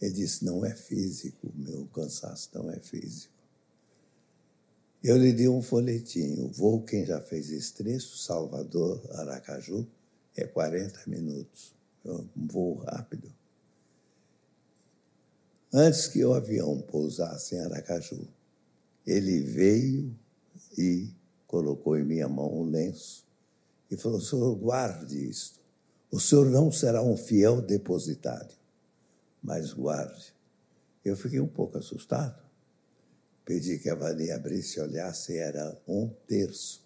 Ele 0.00 0.12
disse, 0.12 0.44
não 0.44 0.64
é 0.64 0.74
físico, 0.74 1.52
meu 1.54 1.86
cansaço 1.86 2.50
não 2.54 2.70
é 2.70 2.78
físico. 2.80 3.32
Eu 5.02 5.18
lhe 5.18 5.32
dei 5.32 5.48
um 5.48 5.62
folhetinho, 5.62 6.48
voo, 6.48 6.82
quem 6.82 7.04
já 7.04 7.20
fez 7.20 7.50
esse 7.50 7.74
trecho, 7.74 8.16
Salvador, 8.16 9.02
Aracaju, 9.12 9.86
é 10.34 10.44
40 10.46 11.02
minutos, 11.06 11.74
é 12.04 12.10
um 12.10 12.28
voo 12.34 12.76
rápido. 12.76 13.30
Antes 15.76 16.06
que 16.06 16.24
o 16.24 16.32
avião 16.32 16.80
pousasse 16.82 17.56
em 17.56 17.58
Aracaju, 17.58 18.28
ele 19.04 19.40
veio 19.40 20.16
e 20.78 21.10
colocou 21.48 21.98
em 21.98 22.04
minha 22.04 22.28
mão 22.28 22.60
um 22.60 22.70
lenço 22.70 23.26
e 23.90 23.96
falou: 23.96 24.20
Senhor, 24.20 24.54
guarde 24.54 25.28
isto. 25.28 25.58
O 26.12 26.20
senhor 26.20 26.48
não 26.48 26.70
será 26.70 27.02
um 27.02 27.16
fiel 27.16 27.60
depositário, 27.60 28.56
mas 29.42 29.72
guarde. 29.72 30.32
Eu 31.04 31.16
fiquei 31.16 31.40
um 31.40 31.48
pouco 31.48 31.76
assustado. 31.76 32.40
Pedi 33.44 33.76
que 33.80 33.90
a 33.90 33.96
Vania 33.96 34.36
abrisse 34.36 34.78
e 34.78 34.82
olhasse, 34.82 35.36
era 35.36 35.76
um 35.88 36.08
terço. 36.28 36.84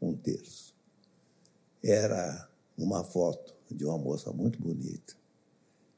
Um 0.00 0.16
terço. 0.16 0.74
Era 1.84 2.48
uma 2.78 3.04
foto 3.04 3.54
de 3.70 3.84
uma 3.84 3.98
moça 3.98 4.32
muito 4.32 4.58
bonita 4.58 5.14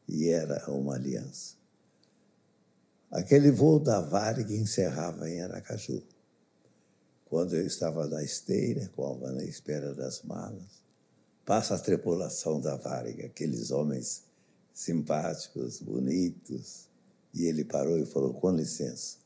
e 0.08 0.30
era 0.30 0.68
uma 0.68 0.96
aliança. 0.96 1.62
Aquele 3.14 3.52
voo 3.52 3.78
da 3.78 4.00
Varig 4.00 4.52
encerrava 4.56 5.30
em 5.30 5.40
Aracaju. 5.40 6.02
Quando 7.26 7.54
eu 7.54 7.64
estava 7.64 8.08
na 8.08 8.24
esteira, 8.24 8.90
com 8.96 9.04
a 9.04 9.06
Alva 9.06 9.30
na 9.30 9.44
espera 9.44 9.94
das 9.94 10.22
malas, 10.22 10.82
passa 11.46 11.76
a 11.76 11.78
tripulação 11.78 12.60
da 12.60 12.74
Varig, 12.74 13.22
aqueles 13.22 13.70
homens 13.70 14.24
simpáticos, 14.72 15.80
bonitos, 15.80 16.88
e 17.32 17.44
ele 17.44 17.64
parou 17.64 17.96
e 18.00 18.04
falou: 18.04 18.34
com 18.34 18.50
licença. 18.50 19.18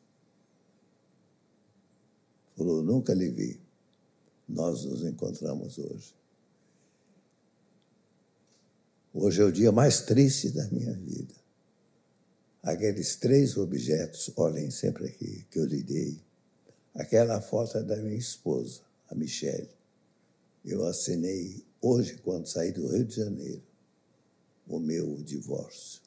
Falou: 2.58 2.82
nunca 2.82 3.14
lhe 3.14 3.30
vi. 3.30 3.58
Nós 4.46 4.84
nos 4.84 5.02
encontramos 5.02 5.78
hoje. 5.78 6.14
Hoje 9.14 9.40
é 9.40 9.44
o 9.46 9.52
dia 9.52 9.72
mais 9.72 10.02
triste 10.02 10.50
da 10.50 10.68
minha 10.68 10.92
vida. 10.92 11.37
Aqueles 12.62 13.16
três 13.16 13.56
objetos, 13.56 14.30
olhem 14.36 14.70
sempre 14.70 15.06
aqui, 15.06 15.46
que 15.50 15.58
eu 15.58 15.64
lhe 15.64 15.82
dei. 15.82 16.20
Aquela 16.94 17.40
foto 17.40 17.78
é 17.78 17.82
da 17.82 17.96
minha 17.96 18.16
esposa, 18.16 18.80
a 19.08 19.14
Michelle. 19.14 19.68
Eu 20.64 20.84
assinei 20.84 21.64
hoje, 21.80 22.16
quando 22.18 22.46
saí 22.46 22.72
do 22.72 22.88
Rio 22.88 23.04
de 23.04 23.16
Janeiro, 23.16 23.62
o 24.66 24.78
meu 24.78 25.16
divórcio. 25.22 26.02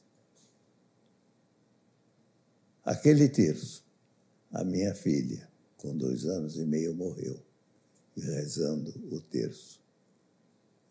Aquele 2.83 3.29
terço, 3.29 3.83
a 4.51 4.63
minha 4.63 4.93
filha, 4.93 5.47
com 5.77 5.95
dois 5.95 6.25
anos 6.25 6.57
e 6.57 6.65
meio, 6.65 6.93
morreu, 6.93 7.39
e 8.17 8.21
rezando 8.21 8.93
o 9.11 9.21
terço. 9.21 9.79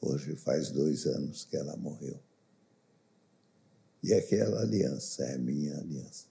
Hoje 0.01 0.35
faz 0.37 0.71
dois 0.71 1.05
anos 1.07 1.45
que 1.45 1.57
ela 1.57 1.77
morreu. 1.77 2.19
E 4.03 4.15
aquela 4.15 4.63
aliança 4.63 5.25
é 5.25 5.37
minha 5.37 5.77
aliança. 5.77 6.25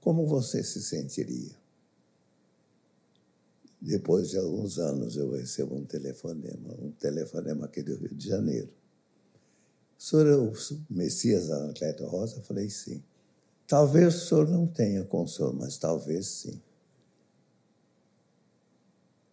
Como 0.00 0.26
você 0.26 0.62
se 0.62 0.82
sentiria? 0.82 1.56
Depois 3.80 4.30
de 4.30 4.38
alguns 4.38 4.78
anos 4.78 5.16
eu 5.16 5.30
recebo 5.30 5.74
um 5.74 5.84
telefonema, 5.84 6.74
um 6.80 6.92
telefonema 6.92 7.66
aqui 7.66 7.82
do 7.82 7.96
Rio 7.96 8.14
de 8.14 8.28
Janeiro. 8.28 8.68
O 9.98 10.02
senhor 10.02 10.26
é 10.26 10.36
o 10.36 10.52
Messias 10.88 11.50
Anacleto 11.50 12.06
Rosa? 12.06 12.36
Eu 12.36 12.42
falei, 12.42 12.70
sim. 12.70 13.02
Talvez 13.66 14.14
o 14.14 14.26
senhor 14.26 14.48
não 14.48 14.66
tenha 14.66 15.04
consolo, 15.04 15.54
mas 15.54 15.78
talvez 15.78 16.26
sim. 16.26 16.60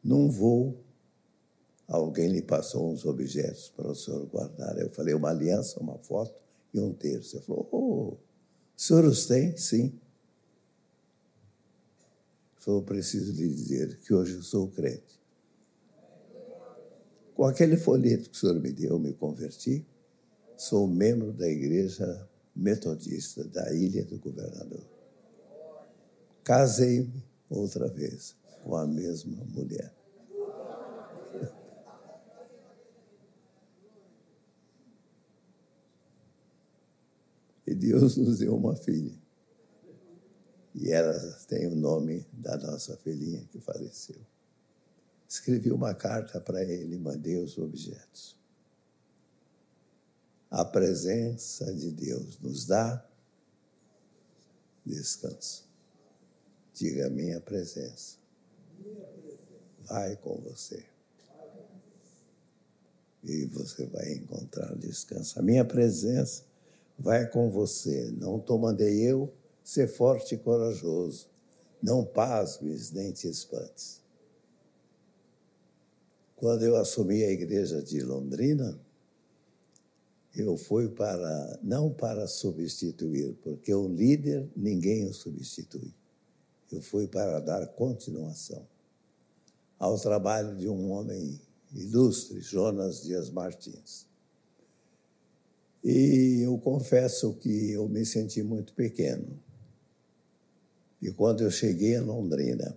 Num 0.04 0.30
voo, 0.30 0.78
alguém 1.88 2.30
lhe 2.30 2.42
passou 2.42 2.92
uns 2.92 3.06
objetos 3.06 3.70
para 3.70 3.90
o 3.90 3.96
senhor 3.96 4.26
guardar. 4.26 4.78
Eu 4.80 4.90
falei, 4.90 5.14
uma 5.14 5.30
aliança, 5.30 5.80
uma 5.80 5.98
foto 6.00 6.45
e 6.80 6.84
um 6.84 6.94
terço. 6.94 7.38
Ele 7.38 7.44
falou, 7.46 7.70
oh, 7.72 8.14
o 8.14 8.18
senhor 8.76 9.06
os 9.06 9.26
tem? 9.26 9.56
Sim. 9.58 10.00
Falou, 12.58 12.82
preciso 12.82 13.32
lhe 13.32 13.48
dizer 13.48 14.00
que 14.00 14.14
hoje 14.14 14.36
eu 14.36 14.44
sou 14.44 14.68
crente. 14.68 15.20
Com 17.36 17.46
aquele 17.46 17.78
folheto 17.78 18.30
que 18.30 18.36
o 18.36 18.40
senhor 18.40 18.60
me 18.60 18.72
deu, 18.72 18.92
eu 18.92 19.00
me 19.00 19.14
converti. 19.14 19.86
Sou 20.58 20.88
membro 20.88 21.34
da 21.34 21.48
igreja 21.48 22.28
metodista 22.56 23.44
da 23.44 23.74
Ilha 23.74 24.06
do 24.06 24.18
Governador. 24.18 24.84
Casei-me 26.44 27.24
outra 27.50 27.88
vez 27.88 28.36
com 28.64 28.76
a 28.76 28.88
mesma 28.88 29.44
mulher. 29.46 29.94
Deus 37.76 38.18
nos 38.18 38.40
deu 38.40 38.56
uma 38.56 38.76
filha. 38.76 39.14
E 40.74 40.92
ela 40.92 41.14
tem 41.48 41.68
o 41.68 41.76
nome 41.76 42.26
da 42.34 42.58
nossa 42.58 42.98
filhinha 42.98 43.48
que 43.52 43.60
faleceu. 43.60 44.20
Escrevi 45.28 45.72
uma 45.72 45.94
carta 45.94 46.40
para 46.40 46.64
ele, 46.64 46.98
mandei 46.98 47.38
os 47.38 47.58
objetos. 47.58 48.38
A 50.50 50.64
presença 50.64 51.74
de 51.74 51.92
Deus 51.92 52.40
nos 52.40 52.66
dá 52.66 53.06
descanso. 54.86 55.66
Diga 56.74 57.10
minha 57.10 57.40
presença. 57.40 58.18
Vai 59.86 60.16
com 60.18 60.38
você. 60.42 60.86
E 63.24 63.46
você 63.46 63.86
vai 63.88 64.14
encontrar 64.14 64.76
descanso. 64.76 65.40
A 65.40 65.42
minha 65.42 65.66
presença 65.66 66.44
vai 66.98 67.28
com 67.30 67.50
você. 67.50 68.12
Não 68.18 68.40
te 68.40 68.52
mandei 68.58 69.02
eu 69.02 69.34
ser 69.64 69.88
forte 69.88 70.36
e 70.36 70.38
corajoso. 70.38 71.28
Não 71.82 72.04
pasmes 72.04 72.92
nem 72.92 73.12
te 73.12 73.28
espantes. 73.28 74.02
Quando 76.36 76.64
eu 76.64 76.76
assumi 76.76 77.24
a 77.24 77.32
igreja 77.32 77.82
de 77.82 78.02
Londrina, 78.02 78.80
eu 80.36 80.58
fui 80.58 80.90
para, 80.90 81.60
não 81.64 81.92
para 81.92 82.28
substituir, 82.28 83.36
porque 83.42 83.74
o 83.74 83.88
líder 83.88 84.50
ninguém 84.56 85.08
o 85.08 85.14
substitui. 85.14 85.94
Eu 86.72 86.82
fui 86.82 87.08
para 87.08 87.40
dar 87.40 87.66
continuação 87.68 88.68
ao 89.80 89.98
trabalho 90.00 90.56
de 90.58 90.68
um 90.68 90.92
homem 90.92 91.40
ilustre, 91.74 92.42
Jonas 92.42 93.04
Dias 93.04 93.30
Martins. 93.30 94.08
E 95.88 96.42
eu 96.42 96.58
confesso 96.58 97.36
que 97.36 97.72
eu 97.72 97.88
me 97.88 98.04
senti 98.04 98.42
muito 98.42 98.74
pequeno. 98.74 99.40
E 101.00 101.12
quando 101.12 101.44
eu 101.44 101.52
cheguei 101.52 101.96
a 101.96 102.02
Londrina, 102.02 102.76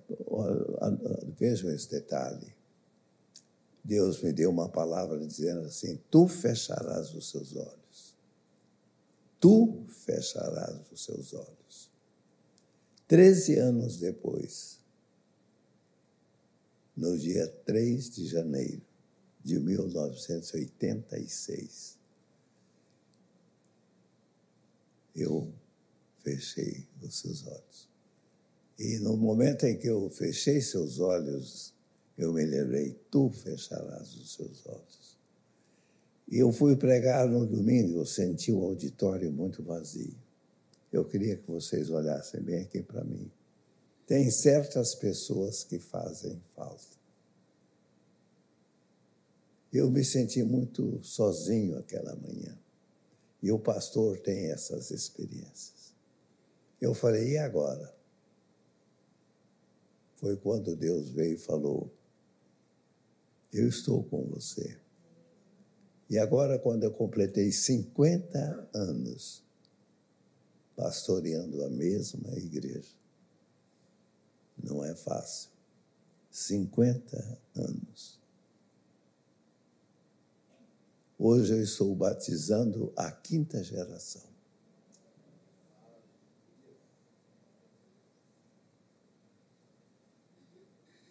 vejam 1.38 1.70
esse 1.70 1.90
detalhe, 1.90 2.54
Deus 3.82 4.22
me 4.22 4.30
deu 4.30 4.50
uma 4.50 4.68
palavra 4.68 5.26
dizendo 5.26 5.60
assim: 5.60 5.98
Tu 6.10 6.28
fecharás 6.28 7.14
os 7.14 7.30
seus 7.30 7.56
olhos. 7.56 8.14
Tu 9.40 9.86
fecharás 9.88 10.78
os 10.92 11.02
seus 11.02 11.32
olhos. 11.32 11.90
Treze 13.06 13.58
anos 13.58 13.96
depois, 13.96 14.80
no 16.94 17.16
dia 17.16 17.48
3 17.64 18.10
de 18.10 18.26
janeiro 18.26 18.82
de 19.42 19.58
1986, 19.58 21.97
eu 25.14 25.52
fechei 26.22 26.86
os 27.02 27.18
seus 27.18 27.46
olhos. 27.46 27.88
E 28.78 28.98
no 28.98 29.16
momento 29.16 29.64
em 29.64 29.76
que 29.76 29.88
eu 29.88 30.08
fechei 30.10 30.60
seus 30.60 31.00
olhos, 31.00 31.74
eu 32.16 32.32
me 32.32 32.44
lembrei, 32.44 32.96
tu 33.10 33.30
fecharás 33.30 34.14
os 34.14 34.34
seus 34.34 34.66
olhos. 34.66 35.18
E 36.30 36.38
eu 36.38 36.52
fui 36.52 36.76
pregar 36.76 37.26
no 37.28 37.46
domingo, 37.46 37.98
eu 37.98 38.06
senti 38.06 38.52
o 38.52 38.62
auditório 38.62 39.32
muito 39.32 39.62
vazio. 39.62 40.14
Eu 40.92 41.04
queria 41.04 41.36
que 41.36 41.50
vocês 41.50 41.90
olhassem 41.90 42.40
bem 42.40 42.62
aqui 42.62 42.82
para 42.82 43.02
mim. 43.02 43.30
Tem 44.06 44.30
certas 44.30 44.94
pessoas 44.94 45.64
que 45.64 45.78
fazem 45.78 46.40
falta. 46.54 46.98
Eu 49.72 49.90
me 49.90 50.04
senti 50.04 50.42
muito 50.42 50.98
sozinho 51.02 51.76
aquela 51.78 52.16
manhã. 52.16 52.56
E 53.42 53.52
o 53.52 53.58
pastor 53.58 54.18
tem 54.18 54.50
essas 54.50 54.90
experiências. 54.90 55.94
Eu 56.80 56.94
falei, 56.94 57.32
e 57.32 57.38
agora? 57.38 57.94
Foi 60.16 60.36
quando 60.36 60.74
Deus 60.74 61.10
veio 61.10 61.34
e 61.34 61.38
falou: 61.38 61.90
Eu 63.52 63.68
estou 63.68 64.02
com 64.04 64.24
você. 64.24 64.76
E 66.10 66.18
agora, 66.18 66.58
quando 66.58 66.84
eu 66.84 66.90
completei 66.90 67.52
50 67.52 68.70
anos 68.74 69.44
pastoreando 70.74 71.62
a 71.62 71.68
mesma 71.68 72.36
igreja, 72.36 72.96
não 74.62 74.84
é 74.84 74.94
fácil. 74.94 75.50
50 76.30 77.38
anos. 77.54 78.17
Hoje 81.18 81.52
eu 81.52 81.62
estou 81.62 81.94
batizando 81.96 82.92
a 82.96 83.10
quinta 83.10 83.62
geração. 83.64 84.22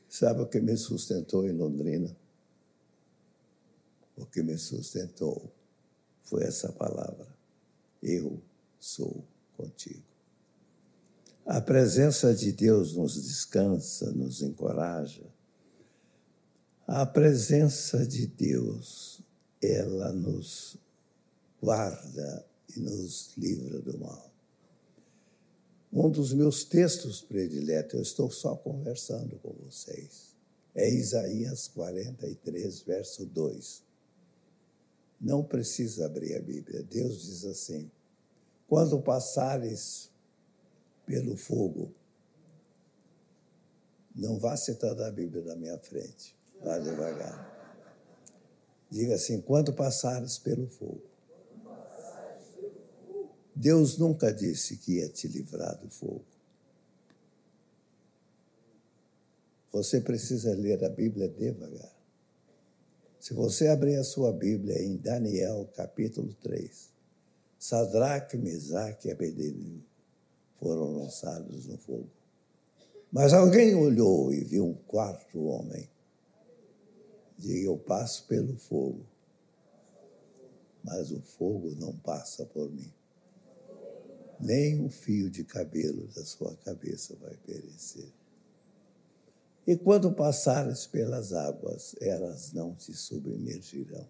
Sabe 0.07 0.41
o 0.41 0.47
que 0.47 0.61
me 0.61 0.75
sustentou 0.77 1.45
em 1.45 1.51
Londrina? 1.51 2.15
O 4.15 4.25
que 4.25 4.41
me 4.41 4.57
sustentou 4.57 5.51
foi 6.23 6.43
essa 6.43 6.71
palavra: 6.71 7.27
Eu 8.01 8.41
sou 8.79 9.23
contigo. 9.55 10.03
A 11.45 11.61
presença 11.61 12.33
de 12.33 12.51
Deus 12.51 12.95
nos 12.95 13.13
descansa, 13.21 14.11
nos 14.11 14.41
encoraja. 14.41 15.23
A 16.87 17.05
presença 17.05 18.05
de 18.05 18.25
Deus, 18.25 19.16
ela 19.67 20.12
nos 20.13 20.77
guarda 21.62 22.45
e 22.75 22.80
nos 22.80 23.36
livra 23.38 23.80
do 23.80 23.97
mal. 23.97 24.32
Um 25.91 26.10
dos 26.10 26.34
meus 26.34 26.63
textos 26.63 27.21
prediletos, 27.21 27.93
eu 27.93 28.01
estou 28.01 28.30
só 28.30 28.56
conversando 28.56 29.38
com 29.39 29.53
vocês, 29.65 30.36
é 30.75 30.88
Isaías 30.89 31.67
43, 31.69 32.82
verso 32.82 33.25
2. 33.25 33.84
Não 35.19 35.43
precisa 35.43 36.06
abrir 36.06 36.36
a 36.36 36.41
Bíblia. 36.41 36.84
Deus 36.84 37.23
diz 37.23 37.45
assim: 37.45 37.89
Quando 38.67 39.01
passares 39.01 40.12
pelo 41.08 41.36
fogo, 41.36 41.91
não 44.13 44.38
vá 44.38 44.56
citando 44.56 45.03
a 45.03 45.10
Bíblia 45.10 45.43
na 45.43 45.56
minha 45.56 45.80
frente. 45.80 46.36
Vá 46.63 46.77
devagar. 46.77 47.56
Diga 48.89 49.15
assim: 49.15 49.41
quando 49.41 49.73
passares 49.73 50.38
pelo 50.38 50.67
fogo. 50.67 51.04
Deus 53.56 53.97
nunca 53.97 54.32
disse 54.32 54.78
que 54.78 55.00
ia 55.00 55.10
te 55.10 55.28
livrar 55.28 55.76
do 55.78 55.89
fogo. 55.89 56.23
Você 59.71 60.00
precisa 60.00 60.54
ler 60.54 60.84
a 60.84 60.89
Bíblia 60.89 61.28
devagar. 61.28 61.95
Se 63.19 63.34
você 63.34 63.67
abrir 63.67 63.95
a 63.95 64.04
sua 64.04 64.32
Bíblia 64.32 64.82
em 64.82 64.95
Daniel, 64.95 65.67
capítulo 65.76 66.34
3, 66.41 66.89
Sadraque, 67.60 68.38
Mesaque 68.38 69.08
e 69.08 69.12
Abednego 69.12 69.84
foram 70.60 70.97
lançados 70.97 71.65
no 71.65 71.78
fogo. 71.78 72.10
Mas 73.12 73.34
alguém 73.34 73.76
olhou 73.76 74.32
e 74.32 74.43
viu 74.43 74.65
um 74.65 74.73
quarto 74.73 75.43
homem. 75.43 75.89
Diga, 77.38 77.67
eu 77.67 77.78
passo 77.78 78.26
pelo 78.26 78.58
fogo, 78.58 79.06
mas 80.84 81.12
o 81.12 81.21
fogo 81.21 81.76
não 81.76 81.95
passa 81.97 82.45
por 82.45 82.71
mim. 82.71 82.91
Nem 84.39 84.80
um 84.82 84.89
fio 84.89 85.30
de 85.30 85.43
cabelo 85.43 86.08
da 86.08 86.23
sua 86.23 86.56
cabeça 86.58 87.15
vai 87.15 87.36
perecer. 87.38 88.12
E 89.65 89.76
quando 89.76 90.13
passares 90.13 90.88
pelas 90.88 91.34
águas, 91.34 91.95
elas 92.00 92.54
não 92.54 92.73
te 92.73 92.93
submergirão. 92.93 94.08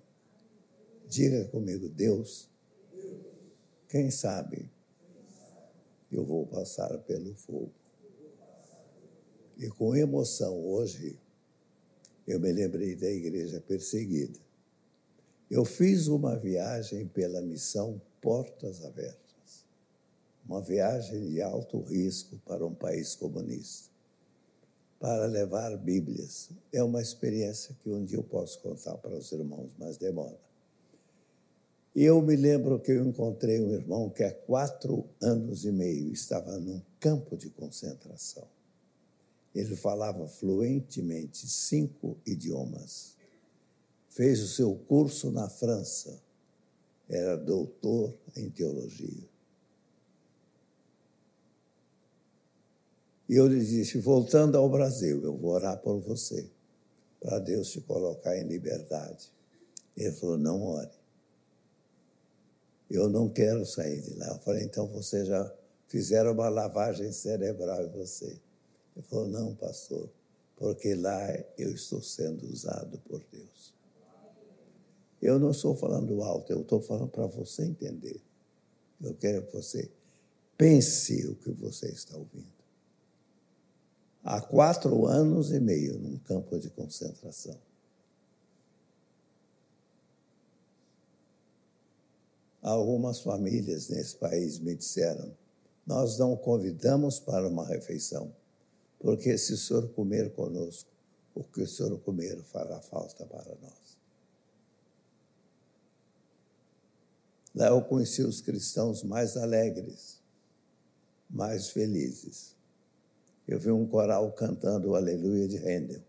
Diga 1.08 1.46
comigo, 1.46 1.90
Deus, 1.90 2.50
quem 3.90 4.12
sabe 4.12 4.70
eu 6.12 6.24
vou 6.24 6.46
passar 6.46 6.98
pelo 7.00 7.34
fogo. 7.36 7.74
E 9.58 9.68
com 9.70 9.96
emoção, 9.96 10.64
hoje, 10.64 11.20
eu 12.28 12.40
me 12.40 12.52
lembrei 12.52 12.96
da 12.96 13.10
igreja 13.10 13.62
perseguida. 13.62 14.40
Eu 15.50 15.64
fiz 15.64 16.08
uma 16.08 16.36
viagem 16.36 17.08
pela 17.08 17.42
missão 17.42 18.02
Portas 18.22 18.84
Abertas, 18.84 19.66
uma 20.46 20.62
viagem 20.62 21.30
de 21.30 21.42
alto 21.42 21.80
risco 21.82 22.38
para 22.46 22.66
um 22.66 22.74
país 22.74 23.16
comunista 23.16 23.98
para 25.00 25.26
levar 25.26 25.76
Bíblias. 25.78 26.50
É 26.72 26.84
uma 26.84 27.02
experiência 27.02 27.76
que 27.82 27.90
um 27.90 28.04
dia 28.04 28.18
eu 28.18 28.24
posso 28.24 28.60
contar 28.62 28.96
para 28.98 29.16
os 29.16 29.32
irmãos, 29.32 29.72
mas 29.78 29.98
demora. 29.98 30.38
E 31.96 32.04
eu 32.04 32.22
me 32.22 32.36
lembro 32.36 32.80
que 32.80 32.92
eu 32.92 33.06
encontrei 33.06 33.60
um 33.60 33.74
irmão 33.74 34.10
que 34.10 34.24
há 34.24 34.32
quatro 34.32 35.06
anos 35.22 35.66
e 35.66 35.72
meio 35.72 36.12
estava 36.12 36.58
num 36.60 36.82
campo 37.00 37.36
de 37.36 37.50
concentração. 37.50 38.48
Ele 39.58 39.76
falava 39.76 40.28
fluentemente 40.28 41.48
cinco 41.48 42.16
idiomas. 42.24 43.16
Fez 44.08 44.40
o 44.40 44.48
seu 44.48 44.76
curso 44.76 45.32
na 45.32 45.50
França. 45.50 46.22
Era 47.10 47.36
doutor 47.36 48.14
em 48.36 48.52
teologia. 48.52 49.28
E 53.28 53.34
eu 53.36 53.48
lhe 53.48 53.66
disse: 53.66 53.98
voltando 53.98 54.60
ao 54.60 54.70
Brasil, 54.70 55.24
eu 55.24 55.36
vou 55.36 55.50
orar 55.54 55.80
por 55.80 56.00
você, 56.02 56.48
para 57.20 57.40
Deus 57.40 57.72
te 57.72 57.82
colocar 57.82 58.38
em 58.38 58.48
liberdade. 58.48 59.34
Ele 59.98 60.12
falou: 60.12 60.38
não 60.38 60.62
ore. 60.62 60.92
Eu 62.92 63.10
não 63.10 63.28
quero 63.28 63.66
sair 63.66 64.02
de 64.02 64.14
lá. 64.20 64.28
Eu 64.28 64.40
falei: 64.40 64.64
então 64.64 64.86
você 64.86 65.26
já 65.26 65.52
fizeram 65.88 66.34
uma 66.34 66.48
lavagem 66.48 67.12
cerebral 67.12 67.84
em 67.84 67.90
você. 67.90 68.38
Ele 68.98 69.06
falou: 69.06 69.28
não, 69.28 69.56
pastor, 69.56 70.10
porque 70.58 70.96
lá 70.96 71.32
eu 71.58 71.72
estou 71.74 72.02
sendo 72.02 72.46
usado 72.52 72.98
por 73.08 73.24
Deus. 73.32 73.74
Eu 75.22 75.40
não 75.40 75.52
estou 75.52 75.74
falando 75.74 76.22
alto, 76.22 76.52
eu 76.52 76.62
estou 76.62 76.82
falando 76.82 77.08
para 77.08 77.28
você 77.28 77.64
entender. 77.64 78.22
Eu 79.02 79.14
quero 79.14 79.46
que 79.46 79.54
você 79.54 79.90
pense 80.58 81.26
o 81.28 81.36
que 81.36 81.52
você 81.52 81.88
está 81.88 82.18
ouvindo 82.18 82.58
há 84.28 84.42
quatro 84.42 85.06
anos 85.06 85.54
e 85.54 85.60
meio 85.60 85.98
num 85.98 86.18
campo 86.18 86.60
de 86.60 86.70
concentração. 86.70 87.58
Algumas 92.62 93.22
famílias 93.22 93.88
nesse 93.88 94.18
país 94.18 94.60
me 94.60 94.76
disseram: 94.76 95.32
nós 95.86 96.20
não 96.20 96.36
convidamos 96.36 97.22
para 97.22 97.48
uma 97.48 97.66
refeição, 97.66 98.36
porque 99.00 99.38
se 99.38 99.54
o 99.54 99.58
senhor 99.58 99.88
comer 99.90 100.34
conosco, 100.34 100.90
o 101.36 101.44
que 101.44 101.62
o 101.62 101.68
senhor 101.68 101.98
comer 102.00 102.42
fará 102.44 102.82
falta 102.82 103.26
para 103.26 103.56
nós. 103.62 103.98
Lá 107.56 107.68
eu 107.68 107.82
conheci 107.82 108.22
os 108.22 108.42
cristãos 108.42 109.04
mais 109.04 109.38
alegres, 109.38 110.22
mais 111.30 111.70
felizes 111.70 112.58
eu 113.48 113.60
vi 113.60 113.72
um 113.72 113.88
coral 113.88 114.30
cantando 114.34 114.90
o 114.90 114.96
Aleluia 114.96 115.48
de 115.48 115.58
Handel. 115.58 116.02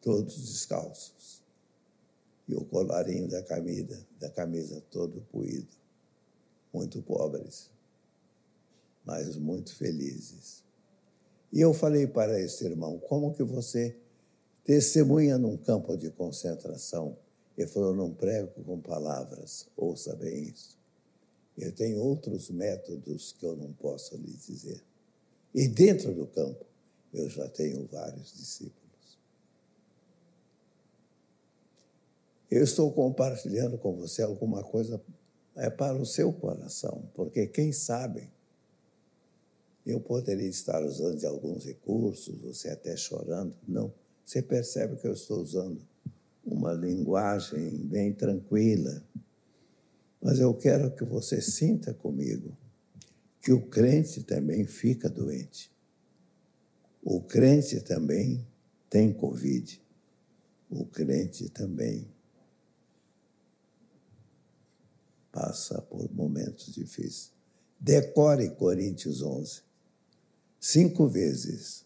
Todos 0.00 0.36
descalços. 0.36 1.42
E 2.46 2.54
o 2.54 2.64
colarinho 2.64 3.26
da 3.26 3.42
camisa, 3.42 4.06
da 4.20 4.30
camisa 4.30 4.80
todo 4.90 5.20
puído. 5.32 5.74
Muito 6.72 7.02
pobres, 7.02 7.70
mas 9.04 9.36
muito 9.36 9.74
felizes. 9.74 10.62
E 11.52 11.60
eu 11.60 11.72
falei 11.72 12.06
para 12.06 12.40
esse 12.40 12.64
irmão, 12.64 12.98
como 12.98 13.32
que 13.34 13.42
você 13.42 13.96
testemunha 14.64 15.38
num 15.38 15.56
campo 15.56 15.96
de 15.96 16.10
concentração? 16.10 17.16
Ele 17.56 17.68
falou, 17.68 17.94
não 17.94 18.12
prego 18.12 18.64
com 18.64 18.80
palavras, 18.80 19.66
ouça 19.76 20.16
bem 20.16 20.44
isso. 20.44 20.76
Eu 21.56 21.70
tenho 21.70 21.98
outros 21.98 22.50
métodos 22.50 23.32
que 23.32 23.46
eu 23.46 23.54
não 23.54 23.72
posso 23.74 24.16
lhe 24.16 24.32
dizer. 24.32 24.82
E 25.54 25.68
dentro 25.68 26.12
do 26.12 26.26
campo, 26.26 26.66
eu 27.12 27.28
já 27.28 27.48
tenho 27.48 27.86
vários 27.86 28.32
discípulos. 28.32 28.84
Eu 32.50 32.64
estou 32.64 32.92
compartilhando 32.92 33.78
com 33.78 33.94
você 33.94 34.22
alguma 34.22 34.64
coisa 34.64 35.00
é 35.56 35.70
para 35.70 35.96
o 35.96 36.04
seu 36.04 36.32
coração, 36.32 37.08
porque 37.14 37.46
quem 37.46 37.70
sabe 37.70 38.28
eu 39.84 40.00
poderia 40.00 40.48
estar 40.48 40.82
usando 40.82 41.18
de 41.18 41.26
alguns 41.26 41.64
recursos, 41.64 42.40
você 42.40 42.70
até 42.70 42.96
chorando. 42.96 43.54
Não, 43.68 43.92
você 44.24 44.40
percebe 44.40 44.96
que 44.96 45.06
eu 45.06 45.12
estou 45.12 45.40
usando 45.40 45.80
uma 46.44 46.72
linguagem 46.72 47.70
bem 47.86 48.12
tranquila, 48.12 49.02
mas 50.20 50.38
eu 50.38 50.54
quero 50.54 50.90
que 50.90 51.04
você 51.04 51.40
sinta 51.40 51.92
comigo 51.92 52.56
que 53.42 53.52
o 53.52 53.60
crente 53.60 54.22
também 54.22 54.64
fica 54.64 55.08
doente. 55.08 55.70
O 57.02 57.20
crente 57.20 57.78
também 57.80 58.46
tem 58.88 59.12
Covid. 59.12 59.82
O 60.70 60.86
crente 60.86 61.50
também 61.50 62.08
passa 65.30 65.82
por 65.82 66.10
momentos 66.14 66.72
difíceis. 66.72 67.32
Decore 67.78 68.48
Coríntios 68.50 69.20
11. 69.20 69.62
Cinco 70.66 71.06
vezes 71.06 71.84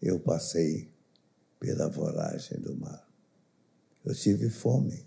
eu 0.00 0.20
passei 0.20 0.88
pela 1.58 1.88
voragem 1.88 2.60
do 2.60 2.72
mar. 2.76 3.04
Eu 4.04 4.14
tive 4.14 4.48
fome, 4.50 5.04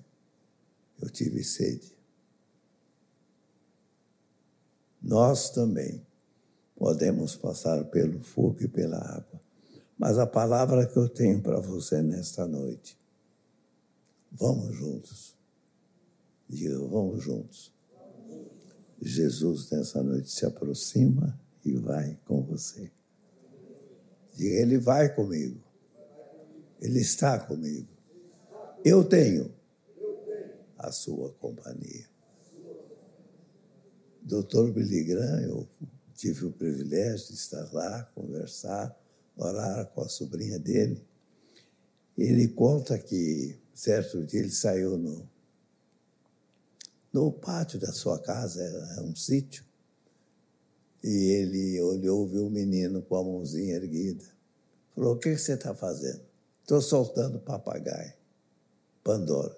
eu 1.02 1.10
tive 1.10 1.42
sede, 1.42 1.96
nós 5.02 5.52
também 5.52 6.06
podemos 6.76 7.34
passar 7.38 7.86
pelo 7.86 8.22
fogo 8.22 8.58
e 8.64 8.68
pela 8.68 8.98
água. 8.98 9.40
Mas 9.98 10.18
a 10.18 10.28
palavra 10.28 10.86
que 10.86 10.98
eu 10.98 11.08
tenho 11.08 11.42
para 11.42 11.62
você 11.62 12.02
nesta 12.02 12.46
noite, 12.46 13.00
vamos 14.34 14.76
juntos. 14.76 15.34
Diga, 16.50 16.78
vamos 16.80 17.24
juntos. 17.24 17.74
Jesus 19.02 19.72
nessa 19.72 20.04
noite 20.04 20.30
se 20.30 20.46
aproxima 20.46 21.40
e 21.64 21.74
vai 21.74 22.20
com 22.26 22.44
você. 22.44 22.97
Ele 24.46 24.78
vai 24.78 25.14
comigo. 25.14 25.62
Ele 26.82 27.00
está 27.00 27.40
comigo. 27.40 27.88
Eu 28.84 29.04
tenho 29.04 29.54
a 30.78 30.92
sua 30.92 31.32
companhia. 31.34 32.06
Doutor 34.22 34.72
Billy 34.72 35.04
Graham, 35.04 35.42
eu 35.42 35.68
tive 36.14 36.46
o 36.46 36.52
privilégio 36.52 37.28
de 37.28 37.34
estar 37.34 37.72
lá, 37.74 38.04
conversar, 38.14 38.96
orar 39.36 39.86
com 39.88 40.02
a 40.02 40.10
sobrinha 40.10 40.60
dele. 40.60 41.02
Ele 42.18 42.48
conta 42.48 42.98
que 42.98 43.58
certo 43.74 44.26
dia 44.26 44.40
ele 44.40 44.50
saiu 44.50 44.98
no, 44.98 45.30
no 47.14 47.32
pátio 47.32 47.80
da 47.80 47.94
sua 47.94 48.20
casa, 48.20 48.62
era 48.62 49.04
um 49.04 49.16
sítio, 49.16 49.64
e 51.04 51.32
ele 51.32 51.82
olhou, 51.82 52.28
viu 52.28 52.48
o 52.48 52.50
menino 52.50 53.02
com 53.02 53.16
a 53.16 53.24
mãozinha 53.24 53.76
erguida. 53.76 54.26
Falou: 54.96 55.14
O 55.14 55.20
que 55.20 55.38
você 55.38 55.54
está 55.54 55.74
fazendo? 55.74 56.22
Estou 56.62 56.82
soltando 56.82 57.40
papagaio. 57.40 58.14
Pandora. 59.04 59.56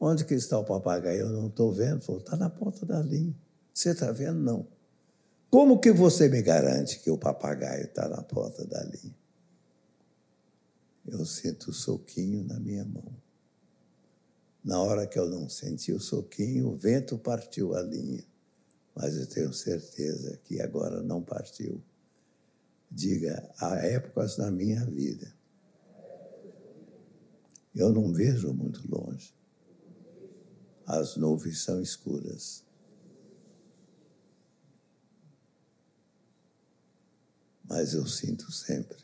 Onde 0.00 0.24
que 0.24 0.34
está 0.34 0.58
o 0.58 0.64
papagaio? 0.64 1.20
Eu 1.20 1.30
não 1.30 1.48
estou 1.48 1.72
vendo. 1.72 2.02
Falou: 2.02 2.20
Está 2.20 2.36
na 2.36 2.50
ponta 2.50 2.84
da 2.84 3.00
linha. 3.00 3.34
Você 3.72 3.90
está 3.90 4.10
vendo? 4.12 4.38
Não. 4.40 4.66
Como 5.50 5.78
que 5.78 5.92
você 5.92 6.28
me 6.28 6.42
garante 6.42 6.98
que 7.00 7.10
o 7.10 7.18
papagaio 7.18 7.84
está 7.84 8.08
na 8.08 8.22
ponta 8.22 8.64
da 8.66 8.82
linha? 8.82 9.14
Eu 11.06 11.24
sinto 11.24 11.70
o 11.70 11.72
soquinho 11.72 12.42
na 12.44 12.58
minha 12.58 12.84
mão. 12.84 13.14
Na 14.64 14.80
hora 14.80 15.06
que 15.06 15.18
eu 15.18 15.28
não 15.28 15.48
senti 15.48 15.92
o 15.92 16.00
soquinho, 16.00 16.68
o 16.68 16.76
vento 16.76 17.18
partiu 17.18 17.74
a 17.74 17.82
linha. 17.82 18.24
Mas 18.94 19.16
eu 19.16 19.26
tenho 19.26 19.52
certeza 19.52 20.38
que 20.44 20.60
agora 20.60 21.02
não 21.02 21.22
partiu. 21.22 21.82
Diga, 22.90 23.50
há 23.58 23.74
épocas 23.76 24.36
na 24.38 24.50
minha 24.50 24.84
vida. 24.84 25.34
Eu 27.74 27.92
não 27.92 28.12
vejo 28.12 28.52
muito 28.54 28.80
longe. 28.88 29.34
As 30.86 31.16
nuvens 31.16 31.62
são 31.62 31.80
escuras. 31.80 32.62
Mas 37.64 37.94
eu 37.94 38.06
sinto 38.06 38.52
sempre 38.52 39.02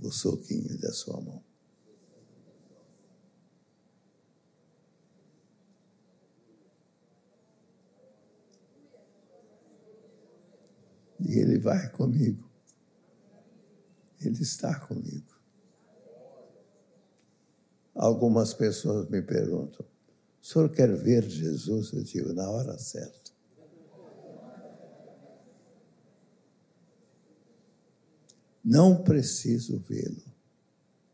o 0.00 0.10
soquinho 0.10 0.78
da 0.78 0.92
sua 0.92 1.20
mão. 1.20 1.45
E 11.20 11.38
Ele 11.38 11.58
vai 11.58 11.90
comigo. 11.90 12.48
Ele 14.20 14.42
está 14.42 14.78
comigo. 14.80 15.36
Algumas 17.94 18.52
pessoas 18.52 19.08
me 19.08 19.22
perguntam: 19.22 19.84
o 20.42 20.44
senhor 20.46 20.68
quer 20.70 20.94
ver 20.94 21.28
Jesus? 21.28 21.92
Eu 21.92 22.02
digo, 22.02 22.32
na 22.32 22.48
hora 22.50 22.78
certa. 22.78 23.26
Não 28.62 29.04
preciso 29.04 29.78
vê-lo, 29.78 30.24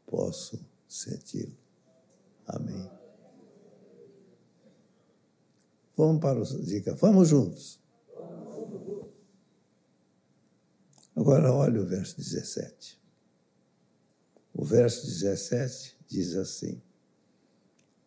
posso 0.07 0.59
senti-lo. 0.89 1.55
Amém. 2.47 2.91
Vamos 5.95 6.21
para 6.23 6.41
os 6.41 6.65
dica, 6.65 6.95
vamos 6.95 7.29
juntos. 7.29 7.82
Agora 11.23 11.53
olha 11.53 11.81
o 11.81 11.87
verso 11.87 12.17
17. 12.17 13.01
O 14.53 14.65
verso 14.65 15.07
17 15.07 15.97
diz 16.09 16.35
assim: 16.35 16.83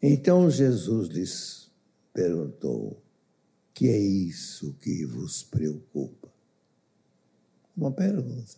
Então 0.01 0.49
Jesus 0.49 1.08
lhes 1.08 1.71
perguntou: 2.13 3.01
Que 3.73 3.88
é 3.88 3.97
isso 3.97 4.73
que 4.82 5.06
vos 5.06 5.43
preocupa? 5.43 6.30
Uma 7.78 7.89
pergunta. 7.89 8.58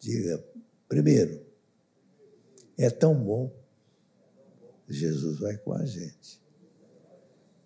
Diga, 0.00 0.44
primeiro, 0.88 1.46
é 2.76 2.90
tão 2.90 3.14
bom. 3.14 3.56
Jesus 4.88 5.38
vai 5.38 5.56
com 5.56 5.72
a 5.72 5.86
gente. 5.86 6.42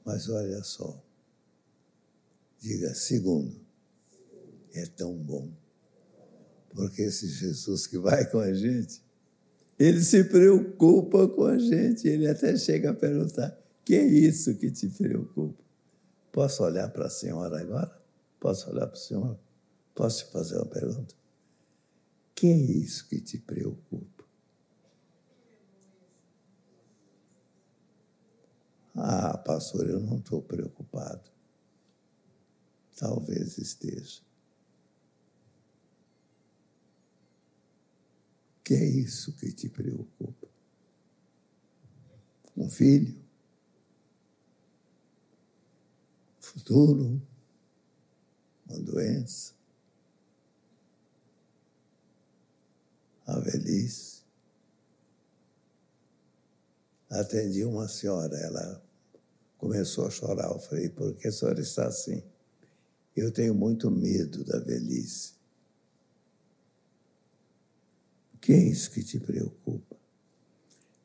Mas 0.05 0.29
olha 0.29 0.63
só. 0.63 1.03
Diga, 2.61 2.95
segundo, 2.95 3.59
é 4.75 4.85
tão 4.85 5.17
bom. 5.17 5.62
Porque 6.75 7.03
esse 7.03 7.29
Jesus 7.29 7.87
que 7.87 7.99
vai 7.99 8.29
com 8.31 8.39
a 8.39 8.53
gente, 8.53 9.03
ele 9.79 10.03
se 10.03 10.25
preocupa 10.25 11.29
com 11.29 11.45
a 11.45 11.59
gente. 11.59 12.09
Ele 12.09 12.27
até 12.27 12.57
chega 12.57 12.91
a 12.91 12.95
perguntar: 12.95 13.57
que 13.85 13.95
é 13.95 14.05
isso 14.05 14.55
que 14.55 14.71
te 14.71 14.89
preocupa? 14.89 15.63
Posso 16.31 16.63
olhar 16.65 16.89
para 16.89 17.07
a 17.07 17.11
senhora 17.11 17.61
agora? 17.61 18.01
Posso 18.41 18.71
olhar 18.71 18.87
para 18.87 18.97
o 18.97 19.01
senhor? 19.01 19.39
Posso 19.95 20.25
te 20.25 20.33
fazer 20.33 20.57
uma 20.57 20.67
pergunta? 20.67 21.15
que 22.43 22.49
é 22.49 22.57
isso 22.57 23.07
que 23.07 23.21
te 23.21 23.39
preocupa? 23.39 24.25
Ah, 28.97 29.39
pastor, 29.39 29.89
eu 29.89 30.01
não 30.01 30.19
estou 30.19 30.43
preocupado. 30.43 31.31
Talvez 32.97 33.59
esteja. 33.59 34.23
Que 38.73 38.77
é 38.77 38.85
isso 38.87 39.35
que 39.35 39.53
te 39.53 39.69
preocupa? 39.69 40.49
Um 42.57 42.71
filho? 42.71 43.15
Futuro? 46.41 47.21
Uma 48.67 48.79
doença? 48.79 49.53
A 53.27 53.39
velhice? 53.41 54.23
Atendi 57.11 57.63
uma 57.67 57.87
senhora, 57.89 58.39
ela 58.39 58.83
começou 59.59 60.07
a 60.07 60.11
chorar. 60.11 60.51
Eu 60.51 60.59
falei, 60.61 60.89
por 60.89 61.15
que 61.15 61.29
a 61.29 61.33
senhora 61.33 61.61
está 61.61 61.89
assim? 61.89 62.23
Eu 63.15 63.31
tenho 63.31 63.55
muito 63.55 63.91
medo 63.91 64.43
da 64.45 64.59
velhice 64.59 65.42
que 68.43 68.53
é 68.53 68.59
isso 68.59 68.91
que 68.91 69.05
te 69.05 69.21
preocupa? 69.21 69.97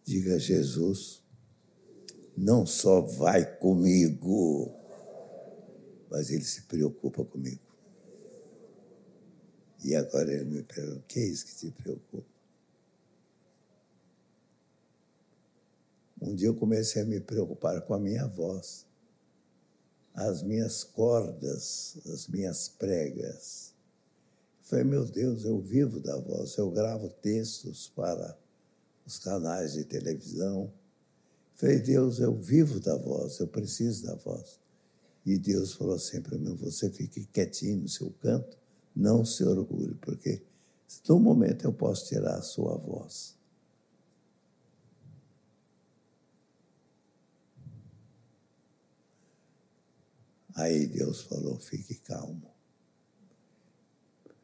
Diga, 0.03 0.39
Jesus, 0.39 1.21
não 2.35 2.65
só 2.65 2.99
vai 3.01 3.45
comigo, 3.59 4.73
mas 6.09 6.31
ele 6.31 6.43
se 6.43 6.63
preocupa 6.63 7.23
comigo. 7.23 7.61
E 9.83 9.95
agora 9.95 10.33
ele 10.33 10.45
me 10.45 10.63
pergunta: 10.63 10.97
o 10.97 11.03
que 11.03 11.19
é 11.19 11.25
isso 11.27 11.45
que 11.45 11.55
te 11.55 11.71
preocupa? 11.71 12.27
Um 16.19 16.33
dia 16.33 16.47
eu 16.47 16.55
comecei 16.55 17.03
a 17.03 17.05
me 17.05 17.19
preocupar 17.19 17.79
com 17.81 17.93
a 17.93 17.99
minha 17.99 18.25
voz, 18.25 18.87
as 20.15 20.41
minhas 20.41 20.83
cordas, 20.83 21.99
as 22.11 22.27
minhas 22.27 22.67
pregas. 22.67 23.76
Falei, 24.67 24.83
meu 24.83 25.05
Deus, 25.05 25.45
eu 25.45 25.61
vivo 25.61 26.01
da 26.01 26.17
voz, 26.17 26.57
eu 26.57 26.69
gravo 26.69 27.07
textos 27.21 27.89
para 27.95 28.37
os 29.05 29.17
canais 29.17 29.73
de 29.73 29.85
televisão. 29.85 30.69
Falei, 31.55 31.79
Deus, 31.79 32.19
eu 32.19 32.35
vivo 32.35 32.77
da 32.81 32.97
voz, 32.97 33.39
eu 33.39 33.47
preciso 33.47 34.05
da 34.05 34.15
voz. 34.15 34.59
E 35.25 35.37
Deus 35.37 35.73
falou 35.73 35.95
assim 35.95 36.21
para 36.21 36.37
mim: 36.37 36.53
você 36.55 36.89
fique 36.89 37.25
quietinho 37.27 37.77
no 37.77 37.87
seu 37.87 38.11
canto, 38.21 38.57
não 38.93 39.23
se 39.23 39.41
orgulhe, 39.45 39.95
porque 39.95 40.41
no 41.07 41.17
momento 41.17 41.63
eu 41.63 41.71
posso 41.71 42.07
tirar 42.07 42.35
a 42.35 42.41
sua 42.41 42.75
voz. 42.77 43.35
Aí 50.55 50.87
Deus 50.87 51.21
falou: 51.21 51.57
fique 51.57 51.95
calmo. 51.95 52.56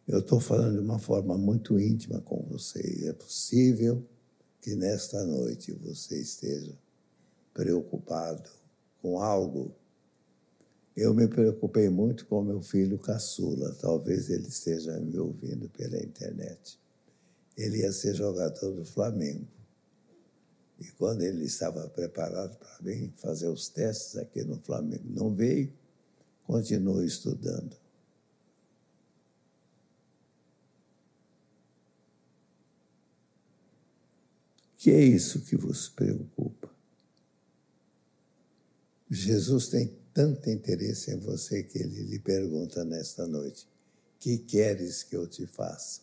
Eu 0.05 0.19
estou 0.19 0.39
falando 0.39 0.73
de 0.73 0.79
uma 0.79 0.99
forma 0.99 1.37
muito 1.37 1.79
íntima 1.79 2.19
com 2.19 2.43
você. 2.49 3.07
É 3.07 3.13
possível 3.13 4.05
que 4.61 4.75
nesta 4.75 5.23
noite 5.23 5.71
você 5.71 6.19
esteja 6.19 6.77
preocupado 7.53 8.49
com 9.01 9.21
algo. 9.21 9.73
Eu 10.95 11.13
me 11.13 11.27
preocupei 11.27 11.87
muito 11.87 12.25
com 12.25 12.41
meu 12.43 12.61
filho 12.61 12.99
caçula. 12.99 13.73
Talvez 13.79 14.29
ele 14.29 14.47
esteja 14.47 14.99
me 14.99 15.17
ouvindo 15.17 15.69
pela 15.69 15.97
internet. 15.97 16.77
Ele 17.57 17.77
ia 17.79 17.91
ser 17.93 18.13
jogador 18.13 18.71
do 18.71 18.83
Flamengo. 18.83 19.47
E 20.81 20.91
quando 20.91 21.21
ele 21.21 21.45
estava 21.45 21.87
preparado 21.87 22.57
para 22.57 22.77
vir 22.81 23.09
fazer 23.15 23.47
os 23.47 23.69
testes 23.69 24.17
aqui 24.17 24.43
no 24.43 24.59
Flamengo, 24.59 25.05
não 25.05 25.33
veio, 25.33 25.71
continuou 26.45 27.03
estudando. 27.03 27.82
Que 34.83 34.91
é 34.91 34.99
isso 34.99 35.39
que 35.39 35.55
vos 35.55 35.87
preocupa? 35.87 36.69
Jesus 39.09 39.69
tem 39.69 39.97
tanto 40.13 40.49
interesse 40.49 41.09
em 41.09 41.19
você 41.19 41.63
que 41.63 41.77
ele 41.77 42.03
lhe 42.03 42.19
pergunta 42.19 42.83
nesta 42.83 43.25
noite: 43.25 43.65
Que 44.19 44.37
queres 44.37 45.01
que 45.01 45.15
eu 45.15 45.25
te 45.25 45.47
faça? 45.47 46.01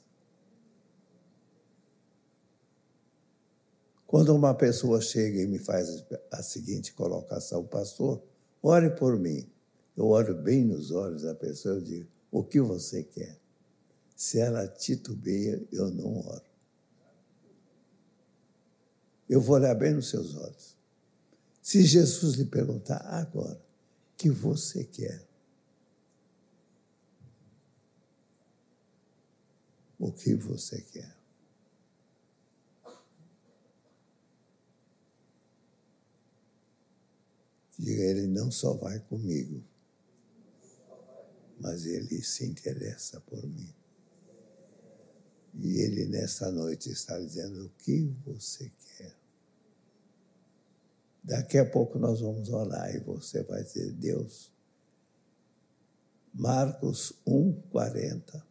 Quando 4.06 4.34
uma 4.34 4.54
pessoa 4.54 5.02
chega 5.02 5.42
e 5.42 5.46
me 5.46 5.58
faz 5.58 6.02
a 6.30 6.42
seguinte 6.42 6.94
colocação, 6.94 7.66
pastor, 7.66 8.22
ore 8.62 8.88
por 8.96 9.18
mim. 9.18 9.46
Eu 9.94 10.06
olho 10.06 10.34
bem 10.34 10.64
nos 10.64 10.90
olhos 10.90 11.20
da 11.20 11.34
pessoa 11.34 11.76
e 11.80 11.82
digo: 11.82 12.08
O 12.30 12.42
que 12.42 12.62
você 12.62 13.02
quer? 13.02 13.38
Se 14.16 14.38
ela 14.38 14.66
titubeia, 14.66 15.62
eu 15.70 15.90
não 15.90 16.16
oro. 16.26 16.49
Eu 19.30 19.40
vou 19.40 19.54
olhar 19.54 19.76
bem 19.76 19.94
nos 19.94 20.10
seus 20.10 20.34
olhos. 20.34 20.76
Se 21.62 21.84
Jesus 21.84 22.34
lhe 22.34 22.46
perguntar 22.46 22.96
agora, 22.96 23.54
o 23.54 24.16
que 24.16 24.28
você 24.28 24.82
quer? 24.82 25.24
O 29.96 30.10
que 30.10 30.34
você 30.34 30.82
quer? 30.82 31.16
Diga, 37.78 38.02
ele 38.02 38.26
não 38.26 38.50
só 38.50 38.74
vai 38.74 38.98
comigo, 38.98 39.62
mas 41.60 41.86
ele 41.86 42.20
se 42.24 42.44
interessa 42.44 43.20
por 43.20 43.46
mim. 43.46 43.72
E 45.54 45.82
ele 45.82 46.06
nessa 46.06 46.50
noite 46.50 46.90
está 46.90 47.16
dizendo 47.16 47.66
o 47.66 47.70
que 47.78 48.12
você 48.24 48.72
quer. 48.98 49.19
Daqui 51.30 51.58
a 51.58 51.64
pouco 51.64 51.96
nós 51.96 52.20
vamos 52.20 52.48
orar 52.48 52.92
e 52.92 52.98
você 52.98 53.44
vai 53.44 53.62
dizer, 53.62 53.92
Deus, 53.92 54.50
Marcos 56.34 57.12
1,40. 57.24 58.42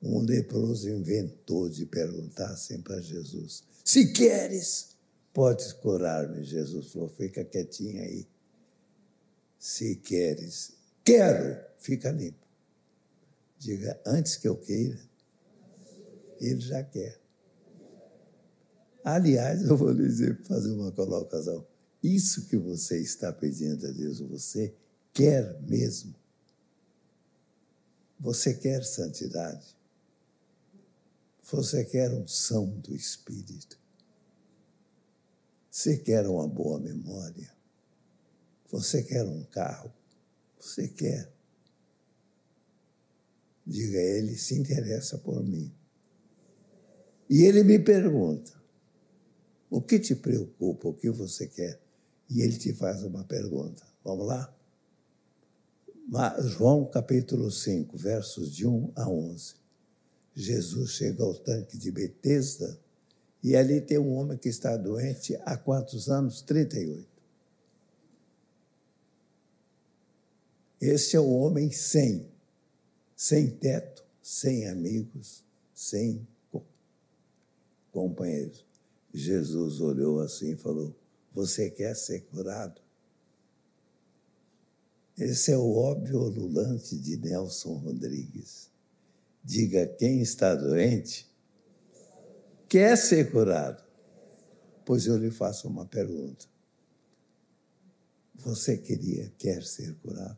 Um 0.00 0.20
leproso 0.20 0.88
inventou 0.88 1.68
de 1.68 1.84
perguntar 1.84 2.50
assim 2.50 2.80
para 2.80 3.00
Jesus: 3.00 3.64
Se 3.84 4.12
queres, 4.12 4.90
podes 5.32 5.72
curar-me. 5.72 6.44
Jesus 6.44 6.92
falou: 6.92 7.08
Fica 7.08 7.44
quietinho 7.44 8.00
aí. 8.00 8.24
Se 9.58 9.96
queres, 9.96 10.74
quero, 11.02 11.60
fica 11.78 12.12
limpo. 12.12 12.46
Diga, 13.58 14.00
antes 14.06 14.36
que 14.36 14.46
eu 14.46 14.56
queira, 14.56 15.00
ele 16.38 16.60
já 16.60 16.84
quer. 16.84 17.23
Aliás, 19.04 19.62
eu 19.62 19.76
vou 19.76 19.90
lhe 19.90 20.02
dizer, 20.02 20.42
fazer 20.44 20.72
uma 20.72 20.90
colocação. 20.90 21.66
Isso 22.02 22.46
que 22.46 22.56
você 22.56 22.98
está 22.98 23.30
pedindo 23.30 23.86
a 23.86 23.90
Deus, 23.90 24.18
você 24.20 24.74
quer 25.12 25.60
mesmo. 25.62 26.14
Você 28.18 28.54
quer 28.54 28.82
santidade. 28.82 29.76
Você 31.42 31.84
quer 31.84 32.10
unção 32.10 32.66
do 32.80 32.96
Espírito. 32.96 33.78
Você 35.70 35.98
quer 35.98 36.26
uma 36.26 36.48
boa 36.48 36.80
memória. 36.80 37.52
Você 38.70 39.02
quer 39.02 39.24
um 39.24 39.44
carro. 39.44 39.92
Você 40.58 40.88
quer. 40.88 41.30
Diga, 43.66 43.98
ele 43.98 44.34
se 44.36 44.54
interessa 44.54 45.18
por 45.18 45.44
mim. 45.44 45.70
E 47.28 47.42
ele 47.42 47.62
me 47.62 47.78
pergunta: 47.78 48.63
o 49.74 49.82
que 49.82 49.98
te 49.98 50.14
preocupa? 50.14 50.86
O 50.86 50.94
que 50.94 51.10
você 51.10 51.48
quer? 51.48 51.80
E 52.30 52.42
ele 52.42 52.56
te 52.56 52.72
faz 52.72 53.02
uma 53.02 53.24
pergunta. 53.24 53.82
Vamos 54.04 54.24
lá? 54.24 54.54
João 56.44 56.84
capítulo 56.84 57.50
5, 57.50 57.98
versos 57.98 58.54
de 58.54 58.68
1 58.68 58.92
a 58.94 59.08
11. 59.08 59.56
Jesus 60.32 60.92
chega 60.92 61.24
ao 61.24 61.34
tanque 61.34 61.76
de 61.76 61.90
Betesda 61.90 62.78
e 63.42 63.56
ali 63.56 63.80
tem 63.80 63.98
um 63.98 64.14
homem 64.14 64.38
que 64.38 64.48
está 64.48 64.76
doente 64.76 65.34
há 65.44 65.56
quantos 65.56 66.08
anos? 66.08 66.40
38. 66.42 67.08
Esse 70.80 71.16
é 71.16 71.20
o 71.20 71.30
homem 71.30 71.72
sem, 71.72 72.28
sem 73.16 73.50
teto, 73.50 74.04
sem 74.22 74.68
amigos, 74.68 75.42
sem 75.74 76.24
companheiros. 77.90 78.64
Jesus 79.14 79.80
olhou 79.80 80.18
assim 80.18 80.54
e 80.54 80.56
falou: 80.56 80.92
Você 81.32 81.70
quer 81.70 81.94
ser 81.94 82.22
curado? 82.22 82.82
Esse 85.16 85.52
é 85.52 85.56
o 85.56 85.76
óbvio 85.76 86.18
ululante 86.18 86.98
de 86.98 87.16
Nelson 87.16 87.74
Rodrigues. 87.74 88.68
Diga: 89.44 89.86
quem 89.86 90.20
está 90.20 90.56
doente 90.56 91.30
quer 92.68 92.96
ser 92.96 93.30
curado. 93.30 93.84
Pois 94.84 95.06
eu 95.06 95.16
lhe 95.16 95.30
faço 95.30 95.68
uma 95.68 95.86
pergunta. 95.86 96.46
Você 98.34 98.76
queria, 98.76 99.32
quer 99.38 99.62
ser 99.62 99.94
curado? 100.02 100.36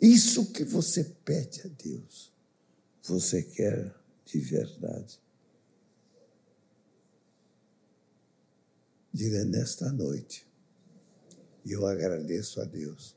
Isso 0.00 0.52
que 0.52 0.64
você 0.64 1.04
pede 1.24 1.62
a 1.62 1.68
Deus 1.68 2.31
você 3.02 3.42
quer 3.42 3.94
de 4.24 4.38
verdade. 4.38 5.20
Diga 9.12 9.44
nesta 9.44 9.92
noite, 9.92 10.46
eu 11.66 11.86
agradeço 11.86 12.60
a 12.60 12.64
Deus, 12.64 13.14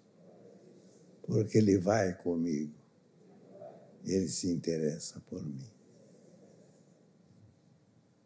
porque 1.24 1.58
Ele 1.58 1.78
vai 1.78 2.14
comigo, 2.18 2.74
Ele 4.04 4.28
se 4.28 4.50
interessa 4.50 5.20
por 5.22 5.46
mim. 5.46 5.70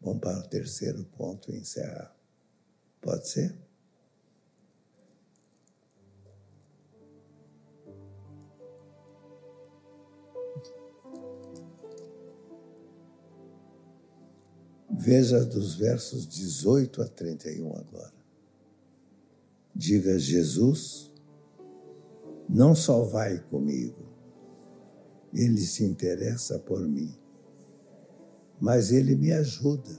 Vamos 0.00 0.20
para 0.20 0.38
o 0.38 0.48
terceiro 0.48 1.04
ponto 1.16 1.52
e 1.52 1.58
encerrar. 1.58 2.16
Pode 3.00 3.28
ser? 3.28 3.54
Veja 15.02 15.42
dos 15.42 15.76
versos 15.76 16.28
18 16.28 17.00
a 17.00 17.08
31 17.08 17.74
agora. 17.74 18.12
Diga, 19.74 20.18
Jesus 20.18 21.10
não 22.46 22.74
só 22.74 23.02
vai 23.04 23.38
comigo, 23.38 23.96
ele 25.32 25.62
se 25.62 25.84
interessa 25.84 26.58
por 26.58 26.86
mim, 26.86 27.16
mas 28.60 28.92
ele 28.92 29.16
me 29.16 29.32
ajuda. 29.32 29.90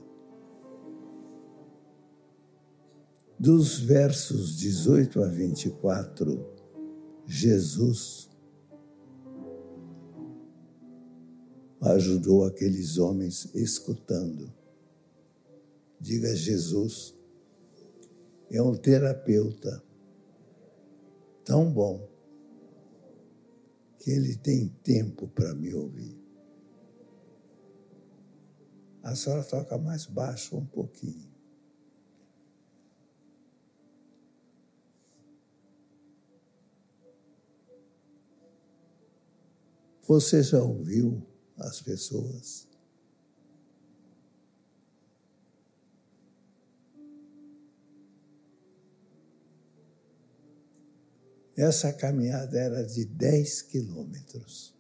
Dos 3.40 3.80
versos 3.80 4.56
18 4.56 5.24
a 5.24 5.28
24, 5.28 6.46
Jesus 7.26 8.30
ajudou 11.82 12.46
aqueles 12.46 13.00
homens 13.00 13.50
escutando 13.56 14.61
Diga 16.02 16.36
Jesus. 16.36 17.16
É 18.50 18.60
um 18.60 18.76
terapeuta 18.76 19.84
tão 21.45 21.72
bom 21.72 22.10
que 23.99 24.10
ele 24.10 24.36
tem 24.36 24.68
tempo 24.84 25.28
para 25.28 25.54
me 25.54 25.72
ouvir. 25.76 26.20
A 29.04 29.16
senhora 29.16 29.43
toca 29.43 29.78
mais 29.78 30.08
baixo 30.08 30.58
um 30.58 30.66
pouquinho. 30.66 31.32
Você 40.08 40.41
já 40.41 40.62
ouviu 40.62 41.22
as 41.58 41.80
pessoas 41.80 42.70
Essa 51.62 51.93
caminhada 51.93 52.57
era 52.57 52.84
de 52.84 53.05
10 53.05 53.62
quilômetros. 53.62 54.74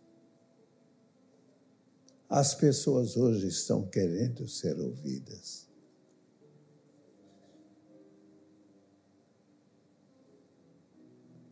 As 2.27 2.55
pessoas 2.55 3.15
hoje 3.15 3.49
estão 3.49 3.87
querendo 3.87 4.47
ser 4.47 4.79
ouvidas. 4.79 5.67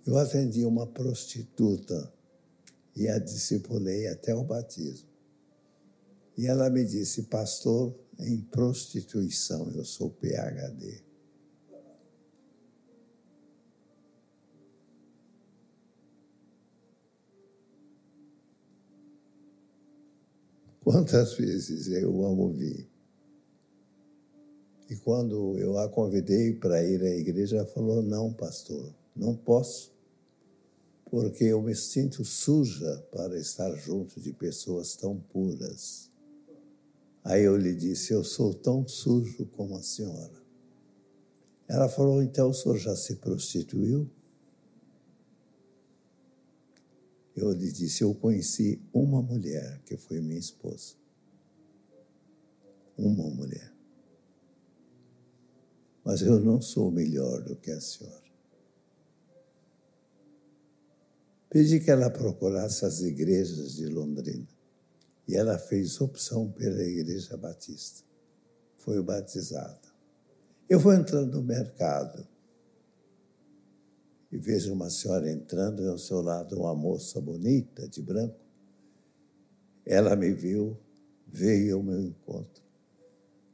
Eu 0.03 0.17
atendi 0.17 0.65
uma 0.65 0.88
prostituta 0.88 2.11
e 2.95 3.07
a 3.07 3.19
discipulei 3.19 4.07
até 4.07 4.34
o 4.34 4.43
batismo. 4.43 5.09
E 6.36 6.47
ela 6.47 6.71
me 6.71 6.84
disse, 6.84 7.21
pastor, 7.23 7.93
em 8.17 8.41
prostituição, 8.41 9.69
eu 9.75 9.86
sou 9.86 10.09
PhD. 10.09 11.07
Quantas 20.91 21.33
vezes 21.35 21.87
eu 21.89 22.09
a 22.25 22.29
ouvi? 22.29 22.89
E 24.89 24.95
quando 24.95 25.55
eu 25.59 25.77
a 25.77 25.87
convidei 25.87 26.51
para 26.55 26.83
ir 26.83 26.99
à 27.03 27.15
igreja, 27.15 27.57
ela 27.57 27.67
falou: 27.67 28.01
Não, 28.01 28.33
pastor, 28.33 28.91
não 29.15 29.35
posso, 29.35 29.93
porque 31.05 31.43
eu 31.43 31.61
me 31.61 31.75
sinto 31.75 32.25
suja 32.25 33.05
para 33.11 33.37
estar 33.37 33.71
junto 33.75 34.19
de 34.19 34.33
pessoas 34.33 34.95
tão 34.95 35.19
puras. 35.19 36.09
Aí 37.23 37.43
eu 37.43 37.55
lhe 37.55 37.75
disse: 37.75 38.11
Eu 38.11 38.23
sou 38.23 38.51
tão 38.51 38.87
sujo 38.87 39.45
como 39.45 39.77
a 39.77 39.83
senhora. 39.83 40.41
Ela 41.67 41.87
falou: 41.87 42.19
Então 42.23 42.49
o 42.49 42.53
senhor 42.55 42.79
já 42.79 42.95
se 42.95 43.17
prostituiu? 43.17 44.09
Eu 47.39 47.53
lhe 47.53 47.71
disse: 47.71 48.03
Eu 48.03 48.13
conheci 48.13 48.81
uma 48.93 49.21
mulher 49.21 49.81
que 49.85 49.95
foi 49.95 50.19
minha 50.19 50.39
esposa. 50.39 50.95
Uma 52.97 53.29
mulher. 53.29 53.73
Mas 56.03 56.21
eu 56.21 56.37
não 56.39 56.61
sou 56.61 56.91
melhor 56.91 57.41
do 57.43 57.55
que 57.55 57.71
a 57.71 57.79
senhora. 57.79 58.29
Pedi 61.49 61.79
que 61.79 61.89
ela 61.89 62.09
procurasse 62.09 62.85
as 62.85 62.99
igrejas 63.01 63.75
de 63.75 63.87
Londrina. 63.87 64.47
E 65.25 65.35
ela 65.35 65.57
fez 65.57 66.01
opção 66.01 66.51
pela 66.51 66.83
Igreja 66.83 67.37
Batista. 67.37 68.03
Foi 68.77 69.01
batizada. 69.01 69.87
Eu 70.69 70.79
vou 70.79 70.93
entrando 70.93 71.37
no 71.37 71.43
mercado 71.43 72.27
e 74.32 74.38
vejo 74.38 74.73
uma 74.73 74.89
senhora 74.89 75.30
entrando 75.32 75.84
e 75.84 75.88
ao 75.88 75.97
seu 75.97 76.21
lado 76.21 76.59
uma 76.59 76.75
moça 76.75 77.19
bonita, 77.19 77.88
de 77.88 78.01
branco. 78.01 78.39
Ela 79.86 80.15
me 80.15 80.32
viu, 80.32 80.77
veio 81.27 81.77
ao 81.77 81.84
meu 81.84 82.01
encontro 82.01 82.63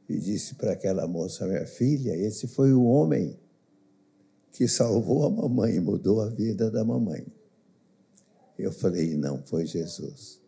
e 0.08 0.18
disse 0.18 0.54
para 0.54 0.72
aquela 0.72 1.06
moça, 1.06 1.46
minha 1.46 1.66
filha, 1.66 2.14
esse 2.14 2.46
foi 2.46 2.72
o 2.72 2.84
homem 2.84 3.38
que 4.52 4.68
salvou 4.68 5.26
a 5.26 5.30
mamãe, 5.30 5.80
mudou 5.80 6.20
a 6.20 6.28
vida 6.28 6.70
da 6.70 6.84
mamãe. 6.84 7.26
Eu 8.58 8.72
falei, 8.72 9.16
não, 9.16 9.42
foi 9.42 9.66
Jesus. 9.66 10.40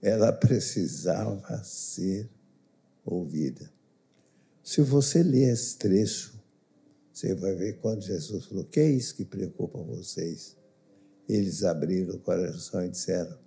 Ela 0.00 0.32
precisava 0.32 1.62
ser 1.64 2.30
ouvida. 3.04 3.70
Se 4.62 4.80
você 4.82 5.22
ler 5.22 5.52
esse 5.52 5.76
trecho, 5.76 6.39
você 7.20 7.34
vai 7.34 7.54
ver 7.54 7.78
quando 7.80 8.00
Jesus 8.00 8.46
falou: 8.46 8.64
que 8.64 8.80
é 8.80 8.90
isso 8.90 9.14
que 9.14 9.26
preocupa 9.26 9.78
vocês? 9.78 10.56
Eles 11.28 11.62
abriram 11.62 12.14
o 12.14 12.18
coração 12.18 12.82
e 12.84 12.88
disseram: 12.88 13.38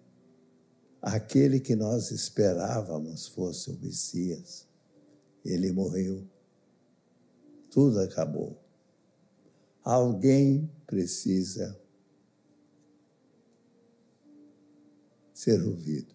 aquele 1.01 1.59
que 1.59 1.75
nós 1.75 2.11
esperávamos 2.11 3.27
fosse 3.27 3.71
o 3.71 3.79
Messias, 3.79 4.67
ele 5.43 5.71
morreu. 5.71 6.23
Tudo 7.71 7.99
acabou. 7.99 8.55
Alguém 9.83 10.69
precisa 10.85 11.75
ser 15.33 15.61
ouvido. 15.63 16.13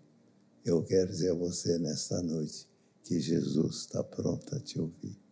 Eu 0.65 0.85
quero 0.85 1.11
dizer 1.11 1.33
a 1.33 1.35
você 1.35 1.77
nesta 1.79 2.23
noite 2.23 2.69
que 3.03 3.19
Jesus 3.19 3.79
está 3.81 4.05
pronto 4.05 4.55
a 4.55 4.61
te 4.61 4.81
ouvir. 4.81 5.28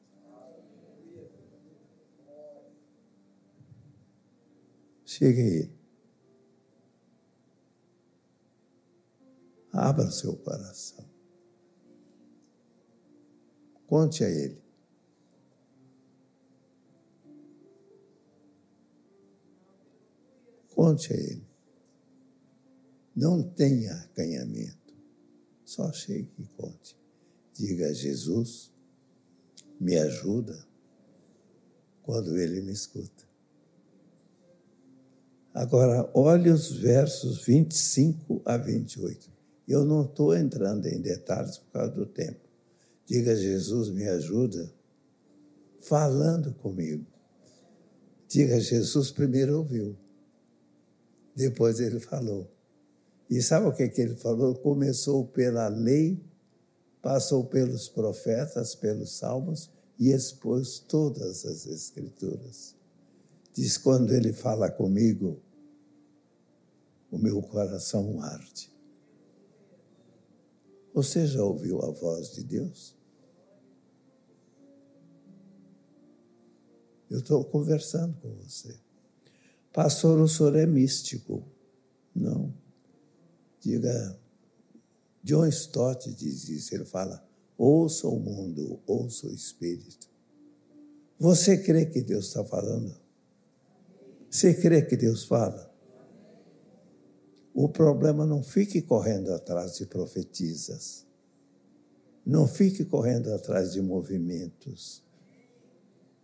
Chegue 5.16 5.40
aí. 5.40 5.70
Abra 9.72 10.10
seu 10.10 10.36
coração. 10.36 11.08
Conte 13.86 14.24
a 14.24 14.28
Ele. 14.28 14.62
Conte 20.74 21.14
a 21.14 21.16
Ele. 21.16 21.46
Não 23.16 23.42
tenha 23.42 23.94
acanhamento. 23.94 24.94
Só 25.64 25.90
chegue 25.94 26.30
e 26.38 26.46
conte. 26.58 26.94
Diga 27.54 27.86
a 27.86 27.92
Jesus, 27.94 28.70
me 29.80 29.96
ajuda 29.96 30.68
quando 32.02 32.36
Ele 32.36 32.60
me 32.60 32.72
escuta. 32.72 33.15
Agora, 35.56 36.06
olhe 36.12 36.50
os 36.50 36.70
versos 36.70 37.42
25 37.46 38.42
a 38.44 38.58
28. 38.58 39.32
Eu 39.66 39.86
não 39.86 40.02
estou 40.04 40.36
entrando 40.36 40.84
em 40.86 41.00
detalhes 41.00 41.56
por 41.56 41.72
causa 41.72 41.92
do 41.92 42.04
tempo. 42.04 42.40
Diga, 43.06 43.34
Jesus, 43.34 43.88
me 43.88 44.06
ajuda, 44.06 44.70
falando 45.80 46.52
comigo. 46.56 47.06
Diga, 48.28 48.60
Jesus 48.60 49.10
primeiro 49.10 49.56
ouviu, 49.56 49.96
depois 51.34 51.80
ele 51.80 52.00
falou. 52.00 52.46
E 53.30 53.40
sabe 53.40 53.66
o 53.66 53.72
que, 53.72 53.88
que 53.88 54.02
ele 54.02 54.14
falou? 54.14 54.56
Começou 54.56 55.24
pela 55.24 55.68
lei, 55.68 56.22
passou 57.00 57.44
pelos 57.44 57.88
profetas, 57.88 58.74
pelos 58.74 59.16
salmos 59.16 59.70
e 59.98 60.10
expôs 60.12 60.78
todas 60.80 61.46
as 61.46 61.64
escrituras. 61.64 62.76
Diz: 63.54 63.78
quando 63.78 64.12
ele 64.12 64.34
fala 64.34 64.70
comigo, 64.70 65.40
o 67.10 67.18
meu 67.18 67.40
coração 67.42 68.20
arde. 68.20 68.72
Você 70.94 71.26
já 71.26 71.42
ouviu 71.42 71.82
a 71.82 71.90
voz 71.90 72.32
de 72.32 72.42
Deus? 72.42 72.96
Eu 77.10 77.18
estou 77.18 77.44
conversando 77.44 78.16
com 78.20 78.34
você. 78.36 78.78
Pastor, 79.72 80.18
o 80.20 80.28
senhor 80.28 80.56
é 80.56 80.66
místico. 80.66 81.46
Não. 82.14 82.52
Diga, 83.60 84.18
John 85.22 85.46
Stott 85.46 86.12
diz 86.14 86.48
isso, 86.48 86.74
ele 86.74 86.84
fala, 86.84 87.22
ouça 87.58 88.08
o 88.08 88.18
mundo, 88.18 88.80
ouça 88.86 89.26
o 89.26 89.34
Espírito. 89.34 90.08
Você 91.18 91.58
crê 91.58 91.86
que 91.86 92.00
Deus 92.00 92.26
está 92.28 92.44
falando? 92.44 92.94
Você 94.30 94.54
crê 94.54 94.82
que 94.82 94.96
Deus 94.96 95.24
fala? 95.24 95.74
O 97.58 97.70
problema 97.70 98.26
não 98.26 98.42
fique 98.42 98.82
correndo 98.82 99.32
atrás 99.32 99.76
de 99.76 99.86
profetizas. 99.86 101.06
Não 102.24 102.46
fique 102.46 102.84
correndo 102.84 103.32
atrás 103.32 103.72
de 103.72 103.80
movimentos. 103.80 105.02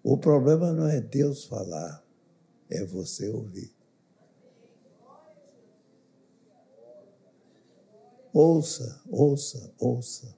O 0.03 0.19
problema 0.19 0.75
não 0.75 0.87
é 0.87 1.01
Deus 1.01 1.47
falar, 1.47 2.07
é 2.69 2.85
você 2.85 3.31
ouvir. 3.31 3.75
Ouça, 8.31 9.01
ouça, 9.09 9.73
ouça. 9.79 10.37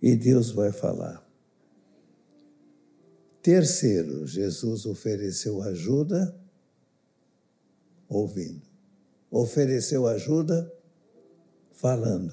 E 0.00 0.14
Deus 0.14 0.52
vai 0.52 0.70
falar. 0.70 1.28
Terceiro, 3.42 4.24
Jesus 4.28 4.86
ofereceu 4.86 5.60
ajuda 5.60 6.38
ouvindo 8.08 8.67
ofereceu 9.30 10.06
ajuda 10.06 10.72
falando. 11.72 12.32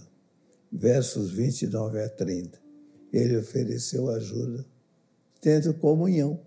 Versos 0.71 1.31
29 1.31 2.01
a 2.01 2.09
30. 2.09 2.61
Ele 3.13 3.37
ofereceu 3.37 4.09
ajuda 4.09 4.65
tendo 5.39 5.73
comunhão. 5.75 6.43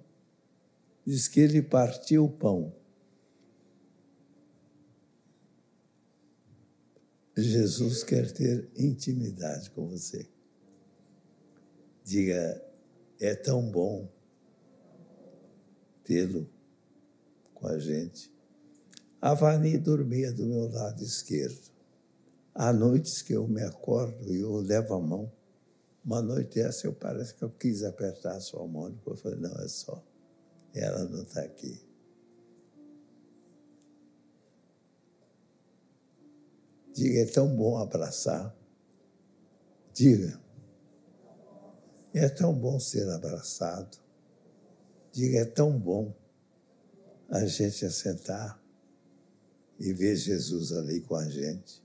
Diz 1.07 1.28
que 1.28 1.40
ele 1.40 1.62
partiu 1.62 2.24
o 2.24 2.30
pão. 2.30 2.74
Jesus 7.36 8.03
quer 8.03 8.32
ter 8.32 8.68
intimidade 8.76 9.70
com 9.70 9.86
você. 9.86 10.28
Diga, 12.05 12.61
é 13.20 13.34
tão 13.36 13.70
bom 13.70 14.11
tê-lo 16.03 16.49
com 17.55 17.68
a 17.68 17.78
gente. 17.78 18.32
A 19.20 19.34
Vani 19.34 19.76
dormia 19.78 20.32
do 20.32 20.46
meu 20.46 20.70
lado 20.70 21.02
esquerdo. 21.02 21.72
Há 22.54 22.72
noites 22.72 23.20
que 23.20 23.32
eu 23.32 23.48
me 23.48 23.62
acordo 23.62 24.32
e 24.32 24.40
eu 24.40 24.56
levo 24.56 24.94
a 24.94 25.00
mão. 25.00 25.32
Uma 26.04 26.22
noite 26.22 26.60
essa 26.60 26.86
eu 26.86 26.92
parece 26.92 27.34
que 27.34 27.42
eu 27.42 27.50
quis 27.50 27.82
apertar 27.82 28.36
a 28.36 28.40
sua 28.40 28.66
mão. 28.66 28.96
Eu 29.04 29.16
falei, 29.16 29.38
não, 29.38 29.54
é 29.60 29.68
só. 29.68 30.02
Ela 30.72 31.04
não 31.04 31.22
está 31.22 31.42
aqui. 31.42 31.80
Diga, 36.94 37.20
é 37.20 37.26
tão 37.26 37.54
bom 37.54 37.76
abraçar. 37.78 38.56
Diga, 39.92 40.40
é 42.14 42.28
tão 42.28 42.54
bom 42.54 42.78
ser 42.78 43.08
abraçado. 43.10 43.98
Diga, 45.12 45.38
é 45.40 45.44
tão 45.44 45.76
bom 45.76 46.14
a 47.28 47.44
gente 47.44 47.84
assentar 47.84 48.60
e 49.79 49.93
ver 49.93 50.16
Jesus 50.16 50.72
ali 50.72 51.01
com 51.01 51.14
a 51.14 51.29
gente. 51.29 51.83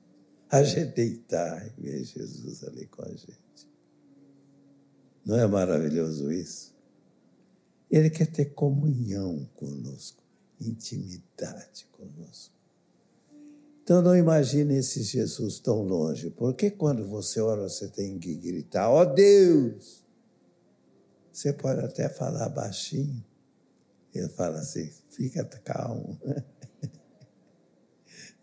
A 0.49 0.63
gente 0.63 0.93
deitar 0.93 1.67
e 1.67 1.81
ver 1.81 2.03
Jesus 2.03 2.63
ali 2.63 2.85
com 2.87 3.03
a 3.03 3.09
gente. 3.09 3.69
Não 5.25 5.39
é 5.39 5.47
maravilhoso 5.47 6.31
isso? 6.31 6.73
Ele 7.89 8.09
quer 8.09 8.27
ter 8.27 8.45
comunhão 8.53 9.47
conosco, 9.55 10.21
intimidade 10.59 11.87
conosco. 11.91 12.53
Então 13.83 14.01
não 14.01 14.15
imagine 14.15 14.77
esse 14.77 15.03
Jesus 15.03 15.59
tão 15.59 15.83
longe, 15.83 16.29
porque 16.29 16.71
quando 16.71 17.05
você 17.05 17.41
ora 17.41 17.63
você 17.63 17.87
tem 17.87 18.17
que 18.17 18.33
gritar: 18.33 18.89
"Ó 18.89 19.01
oh 19.01 19.05
Deus!" 19.05 20.03
Você 21.31 21.51
pode 21.51 21.81
até 21.81 22.07
falar 22.07 22.47
baixinho. 22.49 23.23
Ele 24.13 24.29
fala 24.29 24.59
assim: 24.59 24.89
"Fica 25.09 25.43
calmo. 25.43 26.17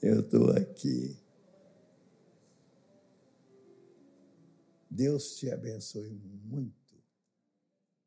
Eu 0.02 0.20
estou 0.20 0.50
aqui." 0.50 1.16
Deus 4.90 5.36
te 5.36 5.50
abençoe 5.50 6.10
muito. 6.44 6.79